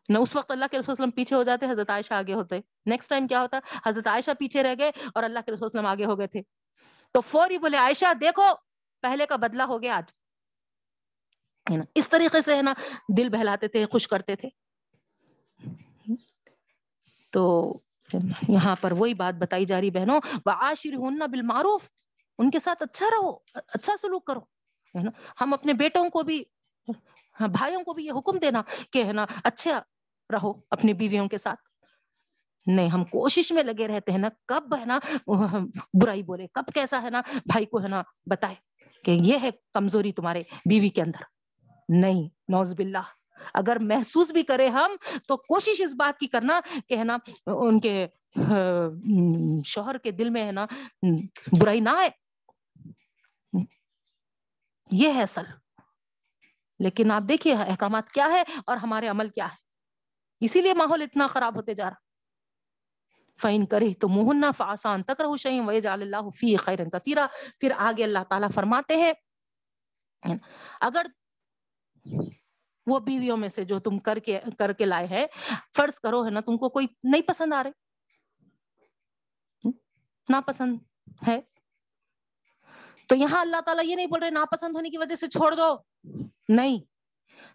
[0.08, 3.10] نہ اس وقت اللہ کے رسول وسلم پیچھے ہو جاتے، حضرت عائشہ آگے ہوتے۔ نیکسٹ
[3.10, 6.18] ٹائم کیا ہوتا؟ حضرت عائشہ پیچھے رہ گئے اور اللہ کے رسول وسلم آگے ہو
[6.18, 6.42] گئے تھے۔
[7.12, 8.46] تو فوری بولے، عائشہ دیکھو،
[9.00, 10.14] پہلے کا بدلہ ہو گیا آج۔
[11.70, 12.74] ہے نا؟ اس طریقے سے ہے نا،
[13.18, 14.48] دل بہلاتے تھے، خوش کرتے تھے۔
[17.30, 17.72] تو
[18.48, 21.90] یہاں پر وہی بات بتائی جا رہی بہنوں عاشر ہن بالمعروف۔
[22.38, 24.40] ان کے ساتھ اچھا رہو اچھا سلوک کرو۔
[24.98, 26.42] ہے نا؟ ہم اپنے بیٹوں کو بھی
[27.40, 28.62] ہاں، بھائیوں کو بھی یہ حکم دینا
[28.92, 29.80] کہ ہے نا اچھا
[30.32, 31.60] رہو اپنی بیویوں کے ساتھ۔
[32.66, 34.98] نہیں، ہم کوشش میں لگے رہتے ہیں نا، کب ہے نا،
[36.00, 38.54] برائی بولے، کب کیسا ہے نا، بھائی کو ہے نا بتائے
[39.04, 41.22] کہ یہ ہے کمزوری تمہارے بیوی کے اندر۔
[41.88, 43.06] نہیں نوز باللہ۔
[43.54, 44.90] اگر محسوس بھی کرے ہم،
[45.28, 48.06] تو کوشش اس بات کی کرنا کہ ہے نا، ان کے
[48.48, 48.90] ہاں،
[49.64, 50.66] شوہر کے دل میں ہے نا،
[51.60, 52.21] برائی نہ آئے۔
[54.92, 55.42] یہ ہے اصل۔
[56.78, 59.56] لیکن آپ دیکھیے احکامات کیا ہے اور ہمارے عمل کیا ہے۔
[60.40, 62.12] اسی لیے ماحول اتنا خراب ہوتے جا رہا۔
[63.40, 67.26] فائن کرے تو موہنا فاسان تک رہو شہیم وی جال اللہ فی خیرن کثیرہ
[67.60, 69.12] پھر آگے اللہ تعالیٰ فرماتے ہیں،
[70.80, 71.06] اگر
[72.86, 75.26] وہ بیویوں میں سے جو تم کر کے کر کے لائے ہیں،
[75.76, 77.70] فرض کرو ہے نا، تم کو کوئی نہیں پسند آ رہے۔
[80.28, 80.78] ناپسند
[81.28, 81.40] ہے۔
[83.12, 85.76] تو یہاں اللہ تعالیٰ یہ نہیں بول رہے ناپسند ہونے کی وجہ سے چھوڑ دو۔
[86.48, 86.78] نہیں۔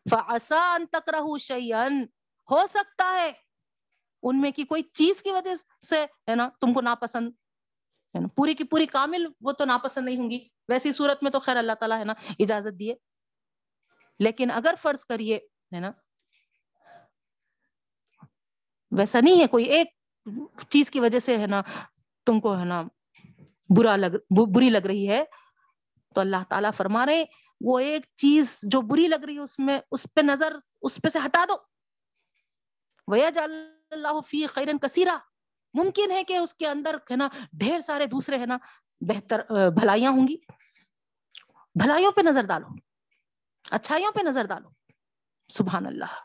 [0.09, 2.03] فسان تک رہو شیئن
[2.51, 3.31] ہو سکتا ہے۔
[4.23, 5.49] ان میں کی کوئی چیز کی وجہ
[5.85, 7.29] سے، ہے نا، تم کو ناپسند،
[8.15, 11.31] ہے نا، پوری کی پوری کامل وہ تو ناپسند نہیں ہوں گی۔ ویسی صورت میں
[11.31, 12.95] تو خیر اللہ تعالیٰ، ہے نا، اجازت دیے۔
[14.19, 15.35] لیکن اگر فرض کریے،
[15.73, 15.91] ہے نا،
[18.97, 19.87] ویسا نہیں ہے کوئی ایک
[20.69, 21.61] چیز کی وجہ سے، ہے نا،
[22.25, 22.83] تم کو، ہے نا،
[23.77, 25.23] برا لگ، بری لگ رہی ہے۔
[26.15, 27.23] تو اللہ تعالیٰ فرما رہے
[27.61, 31.09] وہ ایک چیز جو بری لگ رہی ہے، اس میں، اس پہ نظر، اس پہ
[31.09, 31.55] سے ہٹا دو۔
[33.89, 35.17] اللہ فی خیرن کثیرہ
[35.73, 38.57] ممکن ہے کہ اس کے اندر ہے نا، ڈھیر سارے دوسرے ہے نا،
[39.01, 39.39] بہتر
[39.69, 40.37] بھلائیاں ہوں گی۔
[41.75, 42.67] بھلائیوں پہ نظر ڈالو،
[43.71, 44.69] اچھائیوں پہ نظر ڈالو۔
[45.47, 46.15] سبحان اللہ۔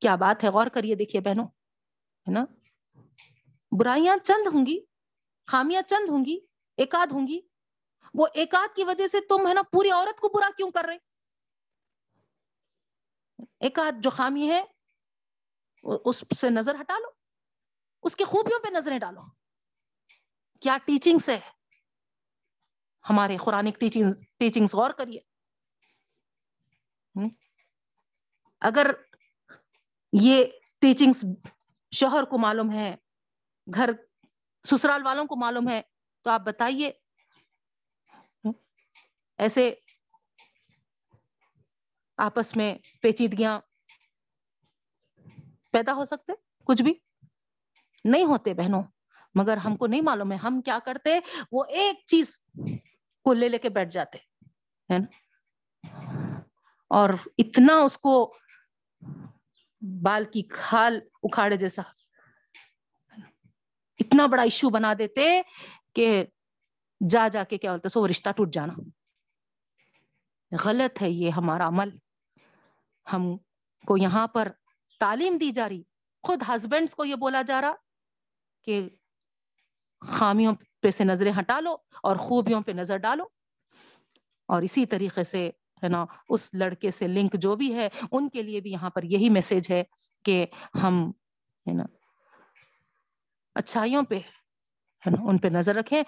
[0.00, 2.44] کیا بات ہے، غور کریے دیکھیے بہنوں، ہے نا۔
[3.78, 4.78] برائیاں چند ہوں گی،
[5.46, 6.38] خامیاں چند ہوں گی،
[6.76, 7.40] ایک آدھ ہوں گی
[8.18, 10.84] وہ ایک آدھ کی وجہ سے تم ہے نا پوری عورت کو برا کیوں کر
[10.84, 10.96] رہے
[13.60, 14.62] ایک آدھ جو خامی ہے،
[16.04, 17.08] اس سے نظر ہٹا لو،
[18.02, 19.20] اس کی خوبیوں پہ نظریں ڈالو۔
[20.60, 21.40] کیا ٹیچنگس ہے؟
[23.10, 25.20] ہمارے قرآنک ٹیچنگ غور کریے۔
[28.60, 28.90] اگر
[30.12, 30.44] یہ
[30.80, 31.24] ٹیچنگس
[31.92, 32.96] شوہر کو معلوم ہے،
[33.74, 33.90] گھر
[34.64, 35.82] سسرال والوں کو معلوم ہے،
[36.24, 36.92] تو آپ بتائیے
[39.38, 39.74] ایسے
[42.18, 43.60] آپس میں پیچیدگیاں
[45.70, 46.32] پیدا ہو سکتے
[46.66, 46.94] کچھ بھی؟
[48.04, 48.82] نہیں ہوتے بہنوں،
[49.34, 51.18] مگر ہم کو نہیں معلوم ہے۔ ہم کیا کرتے؟
[51.52, 52.38] وہ ایک چیز
[53.24, 54.18] کو لے لے کے بیٹھ جاتے،
[54.90, 55.06] ہے نا؟
[56.90, 58.34] اور اتنا اس کو
[60.02, 61.82] بال کی کھال اکھاڑے جیسا،
[64.00, 65.40] اتنا بڑا ایشو بنا دیتے
[65.92, 66.24] کہ
[67.00, 68.74] جا جا کے کیا بولتے سو وہ رشتہ ٹوٹ جانا۔
[70.64, 71.90] غلط ہے یہ ہمارا عمل۔
[73.12, 73.36] ہم
[73.86, 74.48] کو یہاں پر
[75.00, 75.82] تعلیم دی جا رہی۔
[76.22, 77.72] خود ہسبینڈس کو یہ بولا جا رہا
[78.64, 78.88] کہ
[80.00, 83.24] خامیوں پہ سے نظریں ہٹا لو اور خوبیوں پہ نظر ڈالو۔
[84.46, 85.50] اور اسی طریقے سے
[85.82, 89.02] ہے نا، اس لڑکے سے لنک جو بھی ہے، ان کے لیے بھی یہاں پر
[89.02, 89.84] یہی میسج ہے
[90.24, 90.46] کہ
[90.82, 91.10] ہم
[91.66, 91.84] ہے نا،
[93.54, 94.14] اچھائیوں پہ
[95.06, 96.02] ہے نا، ان پہ نظر رکھیں۔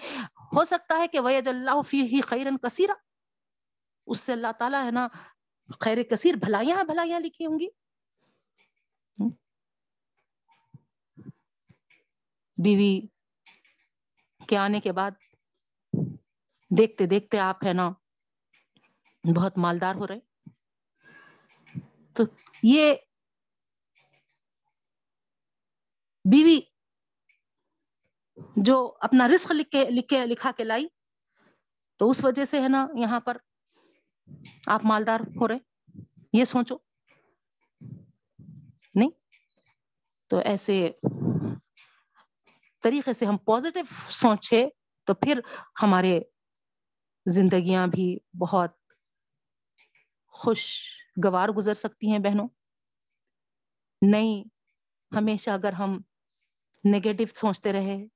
[0.57, 2.93] ہو سکتا ہے کہ ویج اللہ فی ہی خیرن کثیرہ
[4.11, 5.08] اس سے اللہ تعالیٰ ہے نا،
[5.80, 7.68] خیر کثیر بھلائیاں بھلائیاں لکھی ہوں گی۔
[12.64, 13.06] بیوی
[14.48, 15.11] کے آنے کے بعد
[16.78, 17.90] دیکھتے دیکھتے آپ ہے نا
[19.36, 20.18] بہت مالدار ہو رہے۔
[22.16, 22.22] تو
[22.62, 22.94] یہ
[26.24, 26.61] بیوی
[28.56, 30.88] جو اپنا رزق لکھ کے لکھ کے، لکھا کے لائی،
[31.96, 33.36] تو اس وجہ سے ہے نا یہاں پر
[34.66, 35.59] آپ مالدار ہو رہے
[36.33, 36.78] یہ سوچو۔
[38.95, 39.11] نہیں؟
[40.26, 40.91] تو ایسے
[42.83, 44.68] طریقے سے ہم پوزیٹو سوچے
[45.05, 45.41] تو پھر
[45.83, 46.20] ہمارے
[47.26, 48.70] زندگیاں بھی بہت
[50.26, 50.91] خوش
[51.24, 52.49] گوار گزر سکتی ہیں بہنوں۔
[54.03, 54.45] نہیں،
[55.16, 56.01] ہمیشہ اگر ہم
[56.93, 58.07] نگیٹو سوچتے رہے،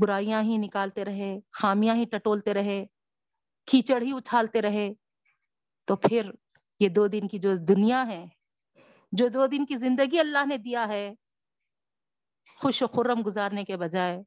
[0.00, 2.86] برائیاں ہی نکالتے رہے، خامیاں ہی ٹٹولتے رہے
[3.66, 4.92] کیچڑ ہی اچھالتے رہے۔
[5.84, 6.30] تو پھر
[6.80, 8.26] یہ دو دن کی جو دنیا ہے،
[9.12, 11.14] جو دو دن کی زندگی اللہ نے دیا ہے،
[12.56, 14.18] خوش و خرم گزارنے کے بجائے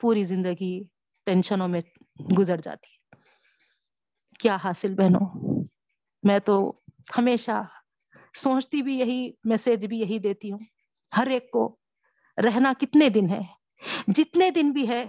[0.00, 0.82] پوری زندگی
[1.26, 1.80] ٹینشنوں میں
[2.38, 3.00] گزر جاتی۔ ہے
[4.38, 5.54] کیا حاصل بہنوں؟
[6.22, 6.80] میں تو
[7.18, 7.62] ہمیشہ
[8.34, 10.58] سوچتی بھی یہی میسج بھی یہی دیتی ہوں۔
[11.16, 11.76] ہر ایک کو
[12.44, 13.40] رہنا کتنے دن ہے؟
[14.06, 15.04] جتنے دن بھی ہے،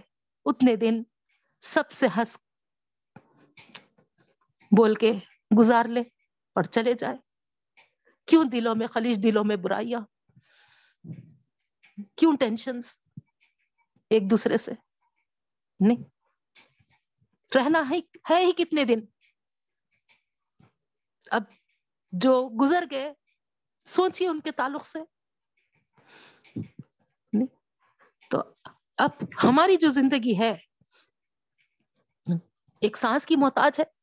[0.46, 1.04] اتنے دن
[1.62, 2.38] سب سے ہنس
[4.78, 5.12] بول کے
[5.60, 6.00] گزار لے
[6.56, 7.18] اور چلے جائے۔
[8.28, 10.00] کیوں دلوں میں خلیج، دلوں میں برائیاں؟
[12.16, 12.80] کیوں ٹینشن
[14.10, 14.72] ایک دوسرے سے؟
[15.80, 16.04] نہیں۔
[17.56, 17.84] رہنا
[18.30, 19.00] ہے ہی کتنے دن۔
[21.32, 21.44] اب
[22.12, 23.14] جو گزر گئے
[23.86, 25.00] سوچیے ان کے تعلق سے۔
[28.30, 28.42] تو
[28.98, 29.10] اب
[29.44, 30.54] ہماری جو زندگی ہے،
[32.82, 34.01] ایک سانس کی محتاج ہے۔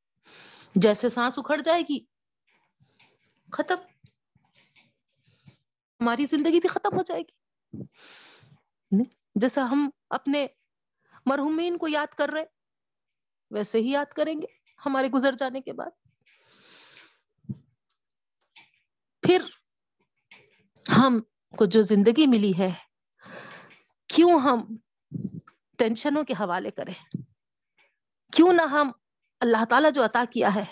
[0.75, 1.99] جیسے سانس اکھڑ جائے گی،
[3.53, 3.77] ختم۔
[6.01, 7.33] ہماری زندگی بھی ختم ہو جائے گی۔
[9.35, 10.47] جیسا ہم اپنے
[11.27, 12.45] مرحومین کو یاد کر رہے،
[13.51, 14.47] ویسے ہی یاد کریں گے
[14.87, 15.91] ہمارے گزر جانے کے بعد۔
[19.23, 19.43] پھر
[20.99, 21.21] ہم
[21.59, 22.71] کو جو زندگی ملی ہے،
[24.07, 24.77] کیوں ہم
[25.79, 26.95] ٹینشنوں کے حوالے کریں؟
[28.33, 28.91] کیوں نہ ہم
[29.41, 30.65] اللہ تعالیٰ جو عطا کیا ہے،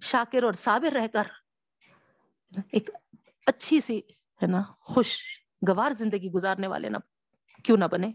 [0.00, 1.22] شاکر اور صابر رہ کر
[2.72, 2.90] ایک
[3.46, 3.98] اچھی سی،
[4.42, 5.22] ہے نا خوش
[5.68, 6.96] گوار زندگی گزارنے والے نہ،
[7.64, 8.12] کیوں نہ بنے۔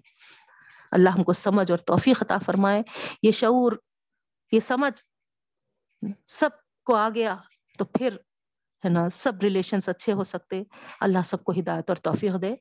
[0.91, 2.81] اللہ ہم کو سمجھ اور توفیق عطا فرمائے۔
[3.23, 3.71] یہ شعور،
[4.51, 5.03] یہ سمجھ
[6.27, 6.49] سب
[6.85, 7.37] کو آ گیا
[7.79, 8.17] تو پھر،
[8.85, 10.63] ہے نا، سب ریلیشنس اچھے ہو سکتے۔
[10.99, 12.55] اللہ سب کو ہدایت اور توفیق دے۔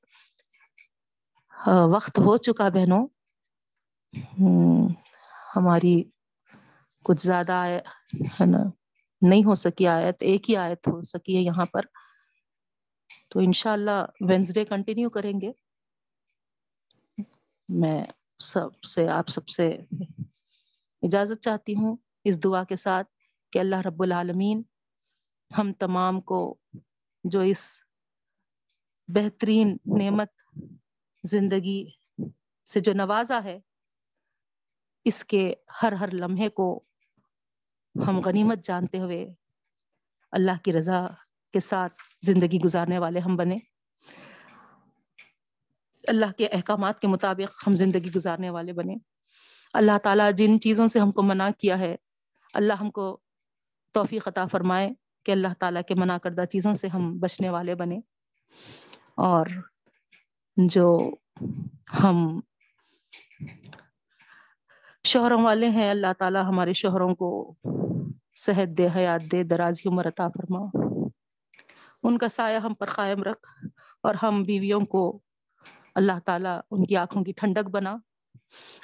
[1.67, 3.09] وقت ہو چکا بہنوں۔
[5.57, 6.03] ہماری
[7.07, 8.59] کچھ زیادہ ہے نا؟
[9.29, 11.81] نہیں ہو سکی آیت، ایک ہی آیت ہو سکی ہے یہاں پر۔
[13.29, 15.53] تو انشاءاللہ وینسڈے کنٹینیو کریں گے۔
[17.69, 18.05] میں
[18.39, 19.69] سب سے، آپ سب سے
[21.03, 23.09] اجازت چاہتی ہوں اس دعا کے ساتھ
[23.53, 24.63] کہ اللہ رب العالمین
[25.59, 26.59] ہم تمام کو
[27.25, 27.81] جو اس
[29.09, 30.31] بہترین نعمت
[31.25, 31.85] زندگی
[32.67, 33.59] سے جو نوازا ہے،
[35.05, 36.83] اس کے ہر ہر لمحے کو
[38.07, 39.27] ہم غنیمت جانتے ہوئے
[40.31, 41.07] اللہ کی رضا
[41.53, 43.59] کے ساتھ زندگی گزارنے والے ہم بنے۔
[46.09, 48.95] اللہ کے احکامات کے مطابق ہم زندگی گزارنے والے بنے۔
[49.73, 51.97] اللہ تعالیٰ جن چیزوں سے ہم کو منع کیا ہے،
[52.55, 53.21] اللہ ہم کو
[53.93, 54.91] توفیق عطا فرمائے
[55.25, 57.99] کہ اللہ تعالیٰ کے منع کردہ چیزوں سے ہم بچنے والے بنے۔
[59.15, 59.47] اور
[60.57, 61.11] جو
[62.03, 62.41] ہم
[65.07, 67.29] شوہروں والے ہیں، اللہ تعالیٰ ہمارے شوہروں کو
[68.35, 70.61] صحت دے، حیات دے درازی عمر عطا فرما۔
[72.03, 73.49] ان کا سایہ ہم پر قائم رکھ
[74.03, 75.03] اور ہم بیویوں کو
[75.95, 77.97] اللہ تعالیٰ ان کی آنکھوں کی ٹھنڈک بنا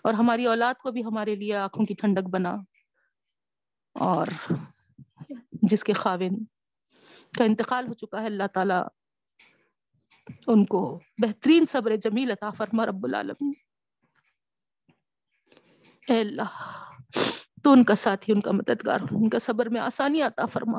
[0.03, 2.55] اور ہماری اولاد کو بھی ہمارے لیے آنکھوں کی ٹھنڈک بنا
[3.95, 4.27] اور
[5.62, 6.45] جس کے خاوند
[7.39, 8.83] کا انتقال ہو چکا ہے، اللہ تعالیٰ
[10.47, 13.53] ان کو بہترین صبر جمیل عطا فرما، رب العالمین۔
[16.09, 16.81] اے اللہ،
[17.65, 20.79] تو ان کا ساتھی، ان کا مددگار، ان کا صبر میں آسانی عطا فرما۔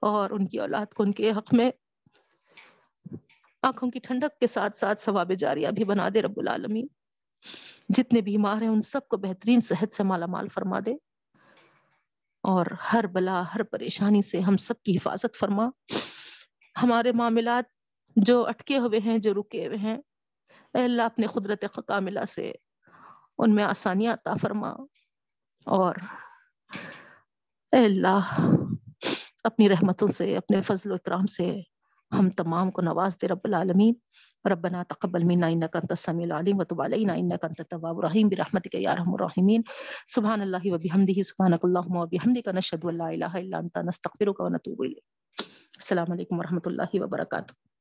[0.00, 1.70] اور ان کی اولاد کو ان کے حق میں
[3.62, 6.86] آنکھوں کی ٹھنڈک کے ساتھ ساتھ ثواب جاریہ بھی بنا دے رب العالمین۔
[7.88, 10.94] جتنے بیمار ہیں، ان سب کو بہترین صحت سے مالا مال فرما دے۔
[12.42, 15.68] اور ہر بلا، ہر پریشانی سے ہم سب کی حفاظت فرما۔
[16.82, 17.64] ہمارے معاملات
[18.16, 19.96] جو اٹکے ہوئے ہیں، جو رکے ہوئے ہیں،
[20.74, 22.52] اے اللہ، اپنے قدرت کاملہ سے
[23.38, 24.70] ان میں آسانیاں عطا فرما
[25.66, 25.94] اور
[27.72, 28.38] اے اللہ،
[29.44, 31.60] اپنی رحمتوں سے، اپنے فضل و اکرام سے
[32.12, 33.94] ہم تمام کو نواز دے رب العالمین۔
[34.50, 38.92] ربنا تقبل منا انك انت السميع العليم وتب علينا انك انت التواب الرحيم برحمتك يا
[38.92, 39.62] ارحم الراحمين
[40.08, 45.46] سبحان الله وبحمده سبحانك اللهم وبحمدك نشهد ان لا اله الا انت نستغفرك ونتوب اليك
[45.82, 47.71] السلام علیکم ورحمۃ اللہ وبرکاتہ۔